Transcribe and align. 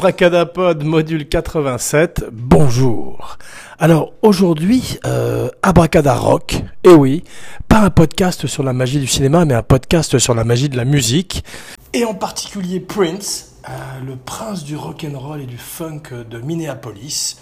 Abracadapod 0.00 0.82
module 0.82 1.28
87, 1.28 2.24
bonjour. 2.32 3.36
Alors 3.78 4.14
aujourd'hui, 4.22 4.98
euh, 5.04 5.50
Abracadarock, 5.62 6.54
et 6.54 6.64
eh 6.84 6.94
oui, 6.94 7.22
pas 7.68 7.80
un 7.80 7.90
podcast 7.90 8.46
sur 8.46 8.62
la 8.62 8.72
magie 8.72 8.98
du 8.98 9.06
cinéma, 9.06 9.44
mais 9.44 9.52
un 9.52 9.62
podcast 9.62 10.18
sur 10.18 10.34
la 10.34 10.42
magie 10.42 10.70
de 10.70 10.78
la 10.78 10.86
musique, 10.86 11.44
et 11.92 12.06
en 12.06 12.14
particulier 12.14 12.80
Prince, 12.80 13.56
euh, 13.68 13.72
le 14.06 14.16
prince 14.16 14.64
du 14.64 14.74
rock'n'roll 14.74 15.42
et 15.42 15.46
du 15.46 15.58
funk 15.58 16.04
de 16.30 16.38
Minneapolis, 16.38 17.36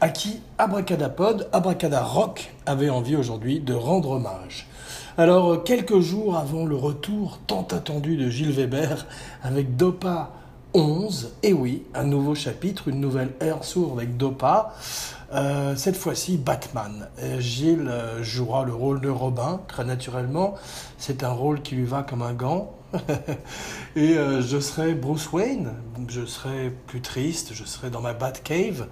à 0.00 0.08
qui 0.08 0.40
Abracadapod, 0.58 1.48
Abracadarock 1.52 2.54
avait 2.64 2.90
envie 2.90 3.16
aujourd'hui 3.16 3.58
de 3.58 3.74
rendre 3.74 4.10
hommage. 4.10 4.68
Alors, 5.18 5.64
quelques 5.64 5.98
jours 5.98 6.36
avant 6.36 6.64
le 6.64 6.76
retour 6.76 7.40
tant 7.48 7.66
attendu 7.72 8.16
de 8.16 8.30
Gilles 8.30 8.52
Weber 8.52 9.04
avec 9.42 9.76
Dopa 9.76 10.30
11, 10.74 11.34
et 11.44 11.52
oui, 11.52 11.84
un 11.94 12.02
nouveau 12.02 12.34
chapitre, 12.34 12.88
une 12.88 13.00
nouvelle 13.00 13.32
ère 13.40 13.62
s'ouvre 13.62 13.98
avec 13.98 14.16
Dopa. 14.16 14.74
Euh, 15.32 15.76
cette 15.76 15.96
fois-ci, 15.96 16.36
Batman. 16.36 17.08
Gilles 17.38 17.88
euh, 17.88 18.22
jouera 18.24 18.64
le 18.64 18.74
rôle 18.74 19.00
de 19.00 19.08
Robin, 19.08 19.60
très 19.68 19.84
naturellement. 19.84 20.54
C'est 20.98 21.22
un 21.22 21.30
rôle 21.30 21.62
qui 21.62 21.76
lui 21.76 21.84
va 21.84 22.02
comme 22.02 22.22
un 22.22 22.32
gant. 22.32 22.74
et 23.96 24.16
euh, 24.16 24.42
je 24.42 24.58
serai 24.58 24.94
Bruce 24.94 25.32
Wayne, 25.32 25.72
je 26.08 26.24
serai 26.24 26.72
plus 26.86 27.00
triste, 27.00 27.52
je 27.52 27.64
serai 27.64 27.90
dans 27.90 28.00
ma 28.00 28.12
Batcave, 28.12 28.86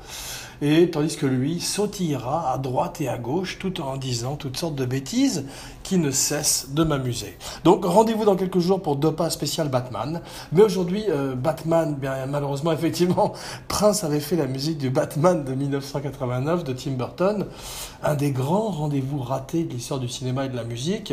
et 0.60 0.90
tandis 0.90 1.16
que 1.16 1.26
lui 1.26 1.60
sautillera 1.60 2.52
à 2.52 2.58
droite 2.58 3.00
et 3.00 3.08
à 3.08 3.18
gauche 3.18 3.58
tout 3.58 3.80
en 3.80 3.96
disant 3.96 4.36
toutes 4.36 4.56
sortes 4.56 4.74
de 4.74 4.84
bêtises 4.84 5.44
qui 5.92 5.98
ne 5.98 6.10
cessent 6.10 6.68
de 6.70 6.84
m'amuser. 6.84 7.36
Donc 7.64 7.84
rendez-vous 7.84 8.24
dans 8.24 8.34
quelques 8.34 8.60
jours 8.60 8.80
pour 8.80 8.96
Dopa 8.96 9.28
spécial 9.28 9.68
Batman. 9.68 10.22
Mais 10.50 10.62
aujourd'hui, 10.62 11.04
euh, 11.10 11.34
Batman, 11.34 11.94
bien 11.94 12.24
malheureusement, 12.24 12.72
effectivement, 12.78 13.34
Prince 13.68 14.02
avait 14.02 14.20
fait 14.20 14.36
la 14.36 14.46
musique 14.46 14.78
du 14.78 14.88
Batman 14.88 15.44
de 15.44 15.52
1989 15.52 16.64
de 16.64 16.72
Tim 16.72 16.92
Burton, 16.92 17.44
un 18.02 18.14
des 18.14 18.30
grands 18.30 18.70
rendez-vous 18.70 19.18
ratés 19.18 19.64
de 19.64 19.74
l'histoire 19.74 20.00
du 20.00 20.08
cinéma 20.08 20.46
et 20.46 20.48
de 20.48 20.56
la 20.56 20.64
musique. 20.64 21.12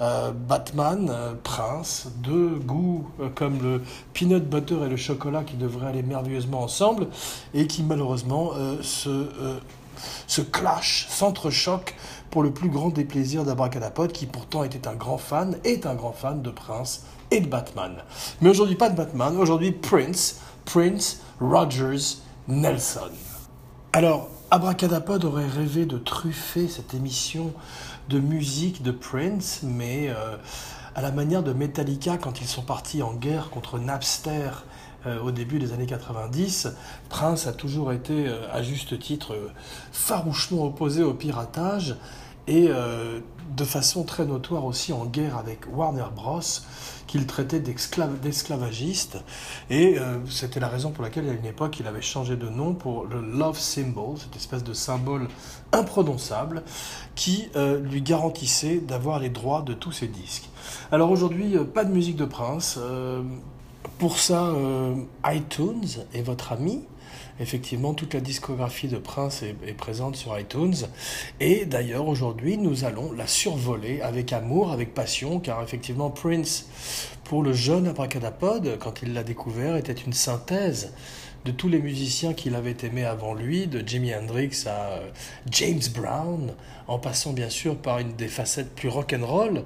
Euh, 0.00 0.32
Batman, 0.32 1.12
Prince, 1.42 2.08
deux 2.22 2.58
goûts 2.64 3.06
euh, 3.20 3.28
comme 3.34 3.62
le 3.62 3.82
peanut 4.14 4.48
butter 4.48 4.86
et 4.86 4.88
le 4.88 4.96
chocolat 4.96 5.44
qui 5.44 5.56
devraient 5.56 5.88
aller 5.88 6.02
merveilleusement 6.02 6.62
ensemble 6.62 7.08
et 7.52 7.66
qui 7.66 7.82
malheureusement 7.82 8.52
euh, 8.56 8.80
se, 8.80 9.10
euh, 9.10 9.58
se 10.26 10.40
clashent, 10.40 11.06
s'entrechoquent 11.08 11.94
pour 12.34 12.42
le 12.42 12.50
plus 12.50 12.68
grand 12.68 12.88
des 12.88 13.04
plaisirs 13.04 13.44
d'Abracadapod 13.44 14.10
qui 14.10 14.26
pourtant 14.26 14.64
était 14.64 14.88
un 14.88 14.96
grand 14.96 15.18
fan, 15.18 15.56
est 15.62 15.86
un 15.86 15.94
grand 15.94 16.10
fan 16.10 16.42
de 16.42 16.50
Prince 16.50 17.04
et 17.30 17.38
de 17.38 17.46
Batman. 17.46 17.92
Mais 18.40 18.50
aujourd'hui 18.50 18.74
pas 18.74 18.90
de 18.90 18.96
Batman, 18.96 19.36
aujourd'hui 19.36 19.70
Prince, 19.70 20.40
Prince 20.64 21.20
Rogers 21.40 22.18
Nelson. 22.48 23.12
Alors, 23.92 24.30
Abracadapod 24.50 25.24
aurait 25.24 25.46
rêvé 25.46 25.86
de 25.86 25.96
truffer 25.96 26.66
cette 26.66 26.92
émission 26.92 27.52
de 28.08 28.18
musique 28.18 28.82
de 28.82 28.90
Prince, 28.90 29.60
mais 29.62 30.10
à 30.96 31.02
la 31.02 31.12
manière 31.12 31.44
de 31.44 31.52
Metallica 31.52 32.18
quand 32.18 32.40
ils 32.40 32.48
sont 32.48 32.62
partis 32.62 33.04
en 33.04 33.14
guerre 33.14 33.48
contre 33.50 33.78
Napster 33.78 34.50
euh, 35.06 35.20
au 35.20 35.30
début 35.32 35.58
des 35.58 35.72
années 35.72 35.86
90, 35.86 36.68
Prince 37.10 37.46
a 37.46 37.52
toujours 37.52 37.92
été, 37.92 38.26
euh, 38.26 38.50
à 38.50 38.62
juste 38.62 38.98
titre, 38.98 39.34
euh, 39.34 39.50
farouchement 39.92 40.64
opposé 40.64 41.02
au 41.02 41.12
piratage 41.12 41.96
et 42.46 42.68
de 42.68 43.64
façon 43.64 44.04
très 44.04 44.26
notoire 44.26 44.64
aussi 44.64 44.92
en 44.92 45.06
guerre 45.06 45.36
avec 45.36 45.60
Warner 45.72 46.06
Bros 46.14 46.40
qu'il 47.06 47.26
traitait 47.26 47.60
d'esclavagiste. 47.60 49.18
Et 49.70 49.96
c'était 50.28 50.60
la 50.60 50.68
raison 50.68 50.90
pour 50.90 51.04
laquelle, 51.04 51.28
à 51.28 51.32
une 51.32 51.46
époque, 51.46 51.78
il 51.80 51.86
avait 51.86 52.02
changé 52.02 52.36
de 52.36 52.48
nom 52.48 52.74
pour 52.74 53.06
le 53.06 53.20
Love 53.20 53.58
Symbol, 53.58 54.16
cette 54.18 54.36
espèce 54.36 54.64
de 54.64 54.74
symbole 54.74 55.28
imprononçable 55.72 56.62
qui 57.14 57.48
lui 57.82 58.02
garantissait 58.02 58.78
d'avoir 58.78 59.20
les 59.20 59.30
droits 59.30 59.62
de 59.62 59.72
tous 59.74 59.92
ses 59.92 60.08
disques. 60.08 60.48
Alors 60.92 61.10
aujourd'hui, 61.10 61.56
euh, 61.56 61.64
pas 61.64 61.84
de 61.84 61.92
musique 61.92 62.16
de 62.16 62.24
Prince. 62.24 62.78
Euh, 62.78 63.22
pour 63.98 64.18
ça, 64.18 64.46
euh, 64.46 64.94
iTunes 65.26 65.86
est 66.12 66.22
votre 66.22 66.52
ami. 66.52 66.84
Effectivement, 67.40 67.94
toute 67.94 68.14
la 68.14 68.20
discographie 68.20 68.86
de 68.86 68.96
Prince 68.96 69.42
est, 69.42 69.74
présente 69.74 70.14
sur 70.14 70.38
iTunes. 70.38 70.74
Et 71.40 71.64
d'ailleurs, 71.64 72.06
aujourd'hui, 72.06 72.56
nous 72.58 72.84
allons 72.84 73.12
la 73.12 73.26
survoler 73.26 74.00
avec 74.02 74.32
amour, 74.32 74.70
avec 74.70 74.94
passion, 74.94 75.40
car 75.40 75.62
effectivement, 75.62 76.10
Prince, 76.10 76.68
pour 77.24 77.42
le 77.42 77.52
jeune 77.52 77.88
abracadapod, 77.88 78.78
quand 78.78 79.02
il 79.02 79.14
l'a 79.14 79.24
découvert, 79.24 79.76
était 79.76 79.92
une 79.92 80.12
synthèse 80.12 80.92
de 81.44 81.50
tous 81.50 81.68
les 81.68 81.80
musiciens 81.80 82.32
qu'il 82.32 82.54
avait 82.54 82.76
aimés 82.82 83.04
avant 83.04 83.34
lui, 83.34 83.66
de 83.66 83.86
Jimi 83.86 84.14
Hendrix 84.14 84.64
à 84.66 84.92
euh, 84.92 85.10
James 85.50 85.82
Brown, 85.94 86.54
en 86.88 86.98
passant 86.98 87.32
bien 87.32 87.50
sûr 87.50 87.76
par 87.76 87.98
une 87.98 88.14
des 88.14 88.28
facettes 88.28 88.74
plus 88.74 88.88
rock'n'roll, 88.88 89.62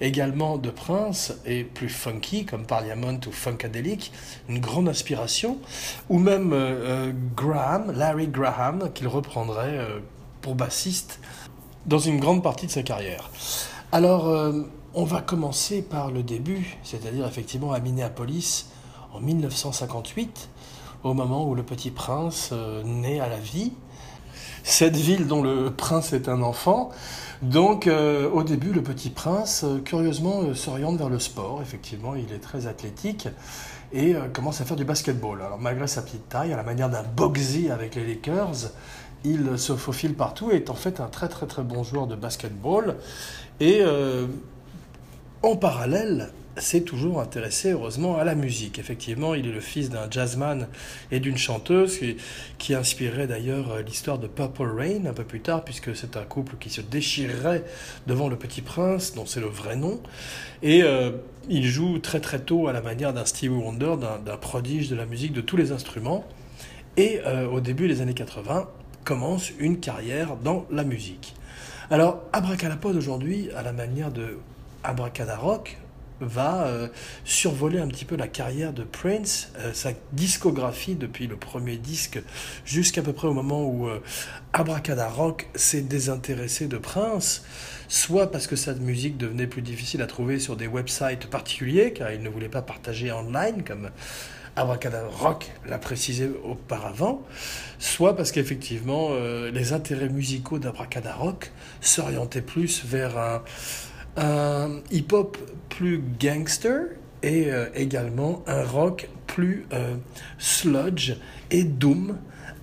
également 0.00 0.58
de 0.58 0.70
Prince 0.70 1.34
et 1.46 1.64
plus 1.64 1.88
funky 1.88 2.44
comme 2.44 2.66
Parliament 2.66 3.18
ou 3.26 3.32
Funkadelic, 3.32 4.12
une 4.48 4.58
grande 4.58 4.88
inspiration, 4.88 5.58
ou 6.10 6.18
même 6.18 6.52
euh, 6.52 6.56
euh, 6.56 7.12
Graham, 7.34 7.92
Larry 7.92 8.28
Graham, 8.28 8.90
qu'il 8.92 9.08
reprendrait 9.08 9.78
pour 10.40 10.54
bassiste 10.54 11.20
dans 11.86 11.98
une 11.98 12.20
grande 12.20 12.42
partie 12.42 12.66
de 12.66 12.70
sa 12.70 12.82
carrière. 12.82 13.30
Alors, 13.90 14.30
on 14.94 15.04
va 15.04 15.20
commencer 15.20 15.82
par 15.82 16.10
le 16.10 16.22
début, 16.22 16.76
c'est-à-dire 16.82 17.26
effectivement 17.26 17.72
à 17.72 17.80
Minneapolis 17.80 18.66
en 19.12 19.20
1958 19.20 20.48
au 21.04 21.14
moment 21.14 21.48
où 21.48 21.54
le 21.54 21.62
petit 21.62 21.90
prince 21.90 22.50
euh, 22.52 22.82
naît 22.84 23.20
à 23.20 23.28
la 23.28 23.38
vie. 23.38 23.72
Cette 24.64 24.96
ville 24.96 25.26
dont 25.26 25.42
le 25.42 25.70
prince 25.70 26.12
est 26.12 26.28
un 26.28 26.42
enfant. 26.42 26.90
Donc 27.42 27.86
euh, 27.86 28.30
au 28.30 28.44
début, 28.44 28.72
le 28.72 28.82
petit 28.82 29.10
prince, 29.10 29.64
euh, 29.64 29.80
curieusement, 29.80 30.54
s'oriente 30.54 30.98
vers 30.98 31.08
le 31.08 31.18
sport. 31.18 31.60
Effectivement, 31.60 32.14
il 32.14 32.32
est 32.32 32.38
très 32.38 32.66
athlétique 32.66 33.28
et 33.92 34.14
commence 34.32 34.60
à 34.62 34.64
faire 34.64 34.76
du 34.76 34.86
basketball. 34.86 35.42
Alors 35.42 35.58
malgré 35.58 35.86
sa 35.86 36.00
petite 36.00 36.26
taille, 36.30 36.52
à 36.52 36.56
la 36.56 36.62
manière 36.62 36.88
d'un 36.88 37.02
boxy 37.02 37.68
avec 37.68 37.94
les 37.94 38.06
Lakers, 38.06 38.70
il 39.22 39.58
se 39.58 39.76
faufile 39.76 40.14
partout 40.14 40.50
et 40.50 40.56
est 40.56 40.70
en 40.70 40.74
fait 40.74 40.98
un 40.98 41.08
très 41.08 41.28
très 41.28 41.46
très 41.46 41.62
bon 41.62 41.82
joueur 41.82 42.06
de 42.06 42.16
basketball. 42.16 42.96
Et 43.60 43.82
en 45.42 45.56
parallèle, 45.56 46.32
s'est 46.58 46.82
toujours 46.82 47.20
intéressé 47.20 47.72
heureusement 47.72 48.18
à 48.18 48.24
la 48.24 48.34
musique. 48.34 48.78
Effectivement, 48.78 49.34
il 49.34 49.46
est 49.46 49.52
le 49.52 49.60
fils 49.60 49.90
d'un 49.90 50.10
jazzman 50.10 50.68
et 51.10 51.20
d'une 51.20 51.38
chanteuse 51.38 51.98
qui, 52.58 52.74
inspirait 52.74 53.26
d'ailleurs 53.26 53.72
euh, 53.72 53.82
l'histoire 53.82 54.18
de 54.18 54.26
Purple 54.26 54.70
Rain 54.76 55.06
un 55.06 55.12
peu 55.12 55.24
plus 55.24 55.40
tard, 55.40 55.64
puisque 55.64 55.94
c'est 55.94 56.16
un 56.16 56.24
couple 56.24 56.56
qui 56.58 56.70
se 56.70 56.80
déchirerait 56.80 57.64
devant 58.06 58.28
le 58.28 58.36
petit 58.36 58.62
prince, 58.62 59.14
dont 59.14 59.26
c'est 59.26 59.40
le 59.40 59.46
vrai 59.46 59.76
nom. 59.76 60.00
Et 60.62 60.82
euh, 60.82 61.10
il 61.48 61.66
joue 61.66 61.98
très 61.98 62.20
très 62.20 62.40
tôt 62.40 62.68
à 62.68 62.72
la 62.72 62.80
manière 62.80 63.12
d'un 63.12 63.24
Stevie 63.24 63.54
Wonder, 63.54 63.94
d'un 64.24 64.36
prodige 64.36 64.88
de 64.88 64.96
la 64.96 65.06
musique 65.06 65.32
de 65.32 65.40
tous 65.40 65.56
les 65.56 65.72
instruments. 65.72 66.24
Et 66.96 67.20
euh, 67.26 67.48
au 67.48 67.60
début 67.60 67.88
des 67.88 68.00
années 68.00 68.14
80, 68.14 68.68
commence 69.04 69.50
une 69.58 69.80
carrière 69.80 70.36
dans 70.36 70.66
la 70.70 70.84
musique. 70.84 71.34
Alors, 71.90 72.22
Abracadapod 72.32 72.96
aujourd'hui, 72.96 73.50
à 73.56 73.62
la 73.62 73.72
manière 73.72 74.10
de 74.10 74.38
Abracadarock, 74.84 75.78
va 76.22 76.66
euh, 76.66 76.88
survoler 77.24 77.78
un 77.78 77.88
petit 77.88 78.04
peu 78.04 78.16
la 78.16 78.28
carrière 78.28 78.72
de 78.72 78.84
Prince, 78.84 79.52
euh, 79.58 79.72
sa 79.72 79.90
discographie 80.12 80.94
depuis 80.94 81.26
le 81.26 81.36
premier 81.36 81.76
disque 81.76 82.20
jusqu'à 82.64 83.02
peu 83.02 83.12
près 83.12 83.28
au 83.28 83.34
moment 83.34 83.64
où 83.64 83.88
euh, 83.88 84.00
Rock 84.54 85.48
s'est 85.54 85.82
désintéressé 85.82 86.66
de 86.66 86.78
Prince, 86.78 87.44
soit 87.88 88.30
parce 88.30 88.46
que 88.46 88.56
sa 88.56 88.74
musique 88.74 89.16
devenait 89.16 89.46
plus 89.46 89.62
difficile 89.62 90.02
à 90.02 90.06
trouver 90.06 90.38
sur 90.38 90.56
des 90.56 90.66
websites 90.66 91.26
particuliers, 91.28 91.92
car 91.92 92.12
il 92.12 92.22
ne 92.22 92.28
voulait 92.28 92.48
pas 92.48 92.62
partager 92.62 93.12
online 93.12 93.64
comme 93.64 93.90
Rock 94.54 95.50
l'a 95.66 95.78
précisé 95.78 96.30
auparavant, 96.44 97.22
soit 97.78 98.14
parce 98.14 98.32
qu'effectivement 98.32 99.10
les 99.50 99.72
intérêts 99.72 100.10
musicaux 100.10 100.58
d'Abracadarock 100.58 101.50
s'orientaient 101.80 102.42
plus 102.42 102.84
vers 102.84 103.16
un 103.16 103.42
un 104.16 104.80
hip-hop 104.90 105.38
plus 105.68 106.02
gangster 106.20 106.86
et 107.22 107.50
euh, 107.50 107.66
également 107.74 108.42
un 108.46 108.64
rock 108.64 109.08
plus 109.26 109.66
euh, 109.72 109.94
sludge 110.38 111.14
et 111.50 111.64
doom 111.64 112.18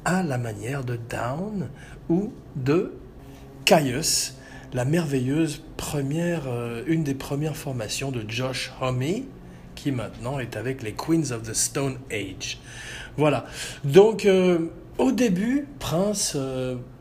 à 0.06 0.24
la 0.24 0.38
manière 0.38 0.84
de 0.84 0.98
Down 1.10 1.70
ou 2.10 2.32
de 2.56 2.94
Caius, 3.66 4.36
la 4.74 4.86
merveilleuse 4.86 5.64
première, 5.78 6.44
euh, 6.48 6.84
une 6.88 7.04
des 7.04 7.16
premières 7.16 7.58
formations 7.58 8.12
de 8.12 8.24
Josh 8.28 8.72
Homme, 8.82 9.04
qui 9.76 9.92
maintenant 9.92 10.40
est 10.40 10.58
avec 10.58 10.84
les 10.84 10.94
Queens 10.94 11.32
of 11.32 11.44
the 11.44 11.54
Stone 11.54 11.98
Age. 12.12 12.60
Voilà. 13.18 13.46
Donc, 13.84 14.28
au 14.98 15.12
début, 15.12 15.68
Prince, 15.80 16.38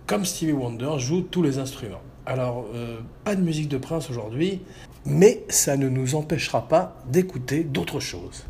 comme 0.06 0.24
Stevie 0.24 0.52
Wonder, 0.52 0.98
joue 0.98 1.22
tous 1.22 1.42
les 1.42 1.58
instruments. 1.58 2.02
Alors, 2.28 2.66
euh, 2.74 2.98
pas 3.24 3.34
de 3.34 3.40
musique 3.40 3.68
de 3.68 3.78
Prince 3.78 4.10
aujourd'hui, 4.10 4.60
mais 5.06 5.44
ça 5.48 5.78
ne 5.78 5.88
nous 5.88 6.14
empêchera 6.14 6.68
pas 6.68 6.94
d'écouter 7.10 7.64
d'autres 7.64 8.00
choses. 8.00 8.44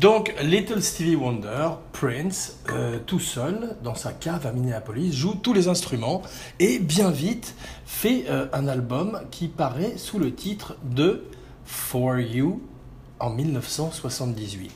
Donc, 0.00 0.34
Little 0.42 0.82
Stevie 0.82 1.16
Wonder, 1.16 1.70
Prince, 1.92 2.58
euh, 2.68 2.98
tout 3.06 3.18
seul, 3.18 3.76
dans 3.82 3.94
sa 3.94 4.12
cave 4.12 4.46
à 4.46 4.52
Minneapolis, 4.52 5.10
joue 5.12 5.36
tous 5.36 5.54
les 5.54 5.68
instruments 5.68 6.20
et 6.60 6.78
bien 6.78 7.10
vite 7.10 7.54
fait 7.86 8.26
euh, 8.28 8.46
un 8.52 8.68
album 8.68 9.22
qui 9.30 9.48
paraît 9.48 9.96
sous 9.96 10.18
le 10.18 10.34
titre 10.34 10.76
de 10.82 11.24
For 11.64 12.18
You 12.18 12.60
en 13.20 13.30
1978. 13.30 14.70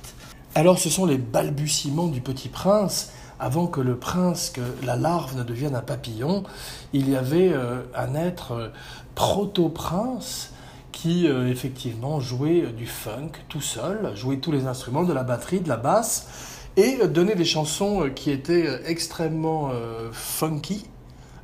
Alors, 0.55 0.79
ce 0.79 0.89
sont 0.89 1.05
les 1.05 1.19
balbutiements 1.19 2.09
du 2.09 2.23
petit 2.23 2.49
prince. 2.49 3.13
Avant 3.39 3.67
que 3.67 3.83
le 3.83 3.97
prince, 3.97 4.49
que 4.49 4.63
la 4.87 4.97
larve 4.97 5.37
ne 5.37 5.43
devienne 5.43 5.75
un 5.75 5.83
papillon, 5.83 6.45
il 6.95 7.11
y 7.11 7.17
avait 7.17 7.53
euh, 7.53 7.83
un 7.95 8.15
être 8.15 8.73
proto-prince 9.15 10.50
qui 11.01 11.27
euh, 11.29 11.49
effectivement 11.49 12.21
jouait 12.21 12.61
du 12.77 12.85
funk 12.85 13.31
tout 13.49 13.63
seul, 13.63 14.15
jouait 14.15 14.37
tous 14.37 14.53
les 14.53 14.67
instruments, 14.67 15.03
de 15.03 15.15
la 15.15 15.23
batterie, 15.23 15.61
de 15.61 15.69
la 15.69 15.79
basse, 15.79 16.27
et 16.77 16.99
euh, 17.01 17.07
donnait 17.07 17.37
des 17.37 17.47
chansons 17.47 18.05
euh, 18.05 18.11
qui 18.11 18.31
étaient 18.31 18.69
extrêmement 18.85 19.71
funky 20.13 20.87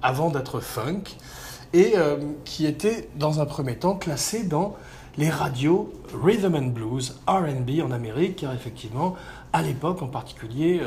avant 0.03 0.29
d'être 0.29 0.61
funk, 0.61 1.05
et 1.73 1.95
qui 2.45 2.67
étaient 2.67 3.09
dans 3.17 3.41
un 3.41 3.45
premier 3.45 3.77
temps 3.77 3.97
classées 3.97 4.45
dans 4.45 4.77
les 5.19 5.31
radios 5.31 5.93
rhythm 6.13 6.55
and 6.55 6.69
blues, 6.69 7.21
RB 7.27 7.83
en 7.83 7.91
Amérique, 7.91 8.37
car 8.37 8.55
effectivement, 8.55 9.15
à 9.53 9.63
l'époque 9.63 10.03
en 10.03 10.09
particulier, 10.09 10.81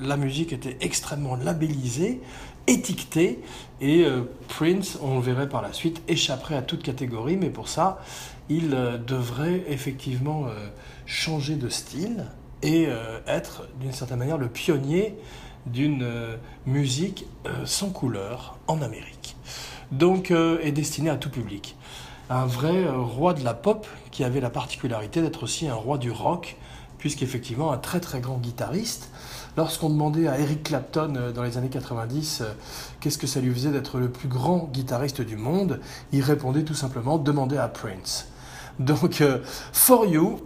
la 0.00 0.16
musique 0.16 0.52
était 0.52 0.76
extrêmement 0.80 1.34
labellisée, 1.34 2.20
étiqueté 2.66 3.40
et 3.80 4.04
euh, 4.04 4.22
Prince, 4.48 4.98
on 5.02 5.16
le 5.16 5.20
verrait 5.20 5.48
par 5.48 5.62
la 5.62 5.72
suite, 5.72 6.02
échapperait 6.08 6.56
à 6.56 6.62
toute 6.62 6.82
catégorie, 6.82 7.36
mais 7.36 7.50
pour 7.50 7.68
ça, 7.68 8.00
il 8.48 8.74
euh, 8.74 8.98
devrait 8.98 9.64
effectivement 9.68 10.46
euh, 10.46 10.68
changer 11.06 11.56
de 11.56 11.68
style 11.68 12.26
et 12.62 12.86
être 13.26 13.66
d'une 13.80 13.90
certaine 13.90 14.20
manière 14.20 14.38
le 14.38 14.46
pionnier 14.46 15.16
d'une 15.66 16.06
musique 16.64 17.26
sans 17.64 17.90
couleur 17.90 18.56
en 18.68 18.80
Amérique. 18.82 19.34
Donc, 19.90 20.30
est 20.30 20.70
destiné 20.70 21.10
à 21.10 21.16
tout 21.16 21.28
public. 21.28 21.74
Un 22.32 22.46
vrai 22.46 22.88
roi 22.88 23.34
de 23.34 23.44
la 23.44 23.52
pop 23.52 23.86
qui 24.10 24.24
avait 24.24 24.40
la 24.40 24.48
particularité 24.48 25.20
d'être 25.20 25.42
aussi 25.42 25.68
un 25.68 25.74
roi 25.74 25.98
du 25.98 26.10
rock, 26.10 26.56
puisqu'effectivement 26.96 27.72
un 27.72 27.76
très 27.78 28.00
très 28.00 28.20
grand 28.20 28.38
guitariste 28.38 29.10
Lorsqu'on 29.56 29.90
demandait 29.90 30.28
à 30.28 30.38
Eric 30.38 30.62
Clapton 30.62 31.12
euh, 31.14 31.32
dans 31.32 31.42
les 31.42 31.58
années 31.58 31.68
90 31.68 32.40
euh, 32.40 32.52
qu'est-ce 33.00 33.18
que 33.18 33.26
ça 33.26 33.40
lui 33.40 33.52
faisait 33.52 33.70
d'être 33.70 33.98
le 33.98 34.10
plus 34.10 34.28
grand 34.28 34.70
guitariste 34.72 35.20
du 35.20 35.36
monde, 35.36 35.78
il 36.10 36.22
répondait 36.22 36.62
tout 36.62 36.74
simplement 36.74 37.18
demandez 37.18 37.58
à 37.58 37.68
Prince. 37.68 38.28
Donc, 38.78 39.20
euh, 39.20 39.40
For 39.72 40.06
You, 40.06 40.40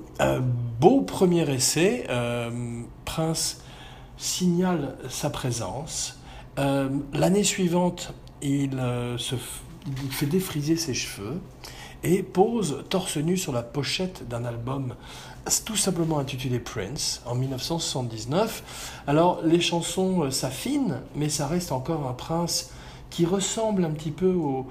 beau 0.80 1.02
premier 1.02 1.48
essai, 1.48 2.08
Prince 3.04 3.60
signale 4.16 4.96
sa 5.08 5.30
présence. 5.30 6.18
L'année 6.56 7.44
suivante, 7.44 8.12
il, 8.42 8.72
se, 9.18 9.36
il 9.86 10.12
fait 10.12 10.26
défriser 10.26 10.76
ses 10.76 10.94
cheveux 10.94 11.40
et 12.02 12.22
pose 12.22 12.84
torse 12.88 13.16
nu 13.16 13.36
sur 13.36 13.52
la 13.52 13.62
pochette 13.62 14.28
d'un 14.28 14.44
album 14.44 14.94
tout 15.64 15.76
simplement 15.76 16.18
intitulé 16.18 16.58
Prince 16.58 17.22
en 17.24 17.34
1979. 17.34 19.00
Alors 19.06 19.40
les 19.44 19.60
chansons 19.60 20.24
euh, 20.24 20.30
s'affinent, 20.30 21.00
mais 21.14 21.28
ça 21.28 21.46
reste 21.46 21.72
encore 21.72 22.06
un 22.08 22.12
Prince 22.12 22.70
qui 23.10 23.24
ressemble 23.24 23.84
un 23.84 23.90
petit 23.90 24.10
peu 24.10 24.32
au, 24.32 24.66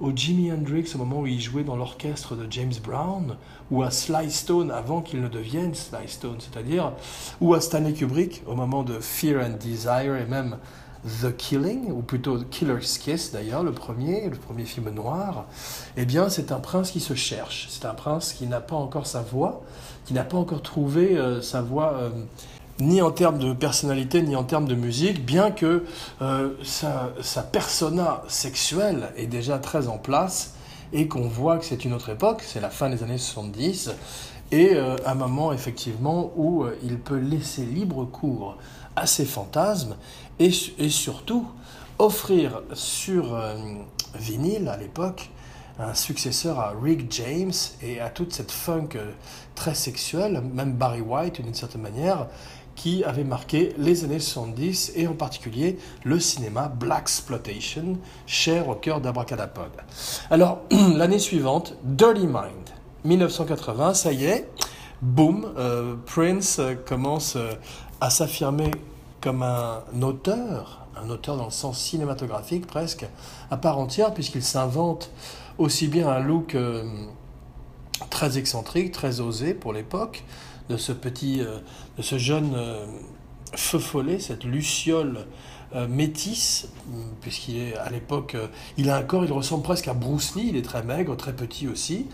au 0.00 0.12
Jimi 0.14 0.52
Hendrix 0.52 0.92
au 0.94 0.98
moment 0.98 1.20
où 1.20 1.26
il 1.26 1.40
jouait 1.40 1.64
dans 1.64 1.76
l'orchestre 1.76 2.36
de 2.36 2.46
James 2.50 2.74
Brown, 2.82 3.36
ou 3.70 3.82
à 3.82 3.90
Sly 3.90 4.30
Stone 4.30 4.70
avant 4.70 5.00
qu'il 5.00 5.20
ne 5.20 5.28
devienne 5.28 5.74
Sly 5.74 6.06
Stone, 6.06 6.36
c'est-à-dire, 6.38 6.92
ou 7.40 7.54
à 7.54 7.60
Stanley 7.60 7.92
Kubrick 7.92 8.42
au 8.46 8.54
moment 8.54 8.82
de 8.82 8.98
Fear 9.00 9.44
and 9.44 9.56
Desire 9.60 10.16
et 10.16 10.26
même 10.26 10.58
The 11.06 11.36
Killing, 11.36 11.92
ou 11.92 12.02
plutôt 12.02 12.38
Killer's 12.50 12.98
Kiss 12.98 13.30
d'ailleurs, 13.32 13.62
le 13.62 13.72
premier, 13.72 14.28
le 14.28 14.36
premier 14.36 14.64
film 14.64 14.90
noir, 14.90 15.46
eh 15.96 16.04
bien 16.04 16.28
c'est 16.28 16.50
un 16.50 16.58
prince 16.58 16.90
qui 16.90 17.00
se 17.00 17.14
cherche, 17.14 17.68
c'est 17.70 17.84
un 17.84 17.94
prince 17.94 18.32
qui 18.32 18.46
n'a 18.46 18.60
pas 18.60 18.76
encore 18.76 19.06
sa 19.06 19.22
voix, 19.22 19.62
qui 20.06 20.14
n'a 20.14 20.24
pas 20.24 20.36
encore 20.36 20.62
trouvé 20.62 21.16
euh, 21.16 21.40
sa 21.40 21.62
voix 21.62 21.94
euh, 21.94 22.10
ni 22.80 23.00
en 23.00 23.12
termes 23.12 23.38
de 23.38 23.52
personnalité 23.52 24.22
ni 24.22 24.34
en 24.34 24.42
termes 24.42 24.66
de 24.66 24.74
musique, 24.74 25.24
bien 25.24 25.52
que 25.52 25.84
euh, 26.20 26.50
sa, 26.64 27.10
sa, 27.22 27.42
persona 27.42 28.22
sexuelle 28.26 29.12
est 29.16 29.26
déjà 29.26 29.58
très 29.58 29.86
en 29.86 29.98
place 29.98 30.54
et 30.92 31.06
qu'on 31.06 31.28
voit 31.28 31.58
que 31.58 31.64
c'est 31.64 31.84
une 31.84 31.92
autre 31.92 32.08
époque, 32.08 32.42
c'est 32.44 32.60
la 32.60 32.70
fin 32.70 32.90
des 32.90 33.04
années 33.04 33.18
70, 33.18 33.92
et 34.50 34.78
un 34.78 35.14
moment 35.14 35.52
effectivement 35.52 36.32
où 36.34 36.64
il 36.82 36.98
peut 36.98 37.18
laisser 37.18 37.66
libre 37.66 38.06
cours 38.06 38.56
à 38.96 39.06
ses 39.06 39.26
fantasmes 39.26 39.94
et, 40.38 40.50
surtout 40.88 41.46
offrir 41.98 42.62
sur 42.74 43.34
euh, 43.34 43.56
vinyle 44.14 44.68
à 44.68 44.76
l'époque 44.76 45.30
un 45.80 45.94
successeur 45.94 46.58
à 46.58 46.72
Rick 46.80 47.10
James 47.12 47.52
et 47.82 48.00
à 48.00 48.08
toute 48.10 48.32
cette 48.32 48.50
funk 48.50 48.90
euh, 48.96 49.10
très 49.54 49.74
sexuelle, 49.74 50.42
même 50.52 50.72
Barry 50.72 51.00
White 51.00 51.40
d'une 51.40 51.54
certaine 51.54 51.82
manière, 51.82 52.26
qui 52.74 53.02
avait 53.02 53.24
marqué 53.24 53.74
les 53.78 54.04
années 54.04 54.20
70 54.20 54.92
et 54.94 55.08
en 55.08 55.14
particulier 55.14 55.78
le 56.04 56.20
cinéma 56.20 56.68
Black 56.68 57.02
Exploitation, 57.02 57.98
cher 58.26 58.68
au 58.68 58.74
cœur 58.74 59.00
d'Abracadapod. 59.00 59.70
Alors, 60.30 60.60
l'année 60.70 61.18
suivante, 61.18 61.74
Dirty 61.82 62.26
Mind, 62.26 62.70
1980, 63.04 63.94
ça 63.94 64.12
y 64.12 64.24
est, 64.24 64.48
boum, 65.02 65.52
euh, 65.58 65.96
Prince 66.06 66.60
commence 66.86 67.36
à 68.00 68.10
s'affirmer 68.10 68.70
comme 69.20 69.42
un 69.42 69.82
auteur, 70.02 70.86
un 70.96 71.10
auteur 71.10 71.36
dans 71.36 71.46
le 71.46 71.50
sens 71.50 71.78
cinématographique 71.78 72.66
presque, 72.66 73.06
à 73.50 73.56
part 73.56 73.78
entière, 73.78 74.14
puisqu'il 74.14 74.42
s'invente 74.42 75.10
aussi 75.58 75.88
bien 75.88 76.08
un 76.08 76.20
look 76.20 76.54
euh, 76.54 76.84
très 78.10 78.38
excentrique, 78.38 78.92
très 78.92 79.20
osé 79.20 79.54
pour 79.54 79.72
l'époque, 79.72 80.24
de 80.68 80.76
ce 80.76 80.92
petit, 80.92 81.40
euh, 81.40 81.58
de 81.96 82.02
ce 82.02 82.18
jeune 82.18 82.52
euh, 82.54 82.86
feu 83.54 83.78
follet, 83.78 84.18
cette 84.18 84.44
luciole 84.44 85.26
métisse, 85.86 86.68
puisqu'il 87.20 87.58
est 87.58 87.76
à 87.76 87.90
l'époque, 87.90 88.38
il 88.78 88.88
a 88.88 88.96
un 88.96 89.02
corps, 89.02 89.26
il 89.26 89.32
ressemble 89.32 89.62
presque 89.62 89.86
à 89.86 89.92
Bruce 89.92 90.32
il 90.34 90.56
est 90.56 90.62
très 90.62 90.82
maigre, 90.82 91.14
très 91.14 91.34
petit 91.34 91.68
aussi, 91.68 92.06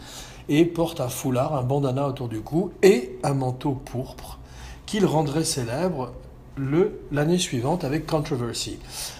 et 0.49 0.65
porte 0.65 1.01
un 1.01 1.09
foulard, 1.09 1.55
un 1.55 1.63
bandana 1.63 2.09
autour 2.09 2.27
du 2.27 2.41
cou 2.41 2.73
et 2.83 3.17
un 3.23 3.35
manteau 3.35 3.71
pourpre 3.71 4.41
qu'il 4.87 5.07
rendrait 5.07 5.45
célèbre 5.45 6.11
l'année 6.57 7.39
suivante 7.39 7.85
avec 7.85 8.07
Controversy. 8.07 8.79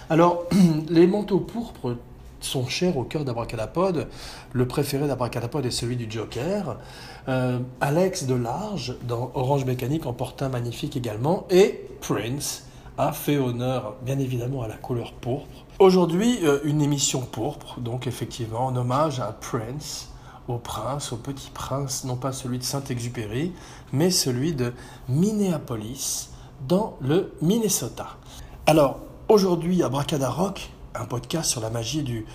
Alors, 0.09 0.45
les 0.89 1.07
manteaux 1.07 1.39
pourpres 1.39 1.97
sont 2.39 2.67
chers 2.67 2.97
au 2.97 3.03
cœur 3.03 3.25
d'Abracadapod. 3.25 4.07
Le 4.53 4.67
préféré 4.67 5.07
d'Abracadapod 5.07 5.65
est 5.65 5.71
celui 5.71 5.95
du 5.95 6.09
Joker. 6.09 6.77
Euh, 7.27 7.59
Alex 7.81 8.25
Delarge, 8.25 8.95
dans 9.03 9.31
Orange 9.33 9.65
Mécanique, 9.65 10.05
en 10.05 10.13
porte 10.13 10.41
un 10.41 10.49
magnifique 10.49 10.95
également. 10.95 11.47
Et 11.49 11.81
Prince 12.01 12.65
a 12.97 13.11
fait 13.11 13.37
honneur, 13.37 13.95
bien 14.03 14.19
évidemment, 14.19 14.61
à 14.61 14.67
la 14.67 14.75
couleur 14.75 15.13
pourpre. 15.13 15.65
Aujourd'hui, 15.79 16.39
euh, 16.43 16.59
une 16.63 16.81
émission 16.81 17.21
pourpre, 17.21 17.79
donc 17.79 18.07
effectivement, 18.07 18.67
en 18.67 18.75
hommage 18.75 19.19
à 19.19 19.33
Prince, 19.33 20.09
au 20.47 20.57
prince, 20.57 21.11
au 21.11 21.17
petit 21.17 21.49
prince, 21.49 22.03
non 22.03 22.15
pas 22.15 22.31
celui 22.31 22.59
de 22.59 22.63
Saint-Exupéry, 22.63 23.51
mais 23.91 24.11
celui 24.11 24.53
de 24.53 24.73
Minneapolis, 25.09 26.29
dans 26.67 26.97
le 27.01 27.33
Minnesota. 27.41 28.17
Alors, 28.65 28.99
aujourd'hui, 29.29 29.83
à 29.83 29.89
Bracada 29.89 30.29
Rock, 30.29 30.69
un 30.95 31.05
podcast 31.05 31.49
sur 31.49 31.61
la 31.61 31.69
magie 31.69 32.03
du 32.03 32.25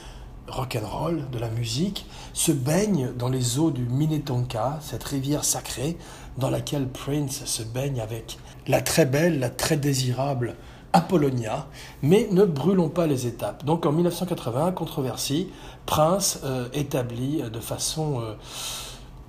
rock 0.48 0.76
and 0.80 0.86
roll, 0.86 1.30
de 1.30 1.38
la 1.38 1.48
musique, 1.48 2.06
se 2.32 2.52
baigne 2.52 3.12
dans 3.16 3.28
les 3.28 3.58
eaux 3.58 3.70
du 3.70 3.84
Minnetonka, 3.84 4.78
cette 4.80 5.04
rivière 5.04 5.44
sacrée 5.44 5.96
dans 6.38 6.50
laquelle 6.50 6.88
Prince 6.88 7.44
se 7.44 7.62
baigne 7.62 8.00
avec 8.00 8.38
la 8.66 8.80
très 8.80 9.06
belle, 9.06 9.38
la 9.38 9.50
très 9.50 9.76
désirable 9.76 10.56
Apollonia, 10.92 11.66
mais 12.02 12.28
ne 12.32 12.44
brûlons 12.44 12.88
pas 12.88 13.06
les 13.06 13.26
étapes. 13.26 13.64
Donc 13.64 13.86
en 13.86 13.92
1980, 13.92 14.72
controversie, 14.72 15.48
Prince 15.86 16.40
euh, 16.44 16.68
établit 16.72 17.42
de 17.42 17.60
façon 17.60 18.20
euh, 18.20 18.34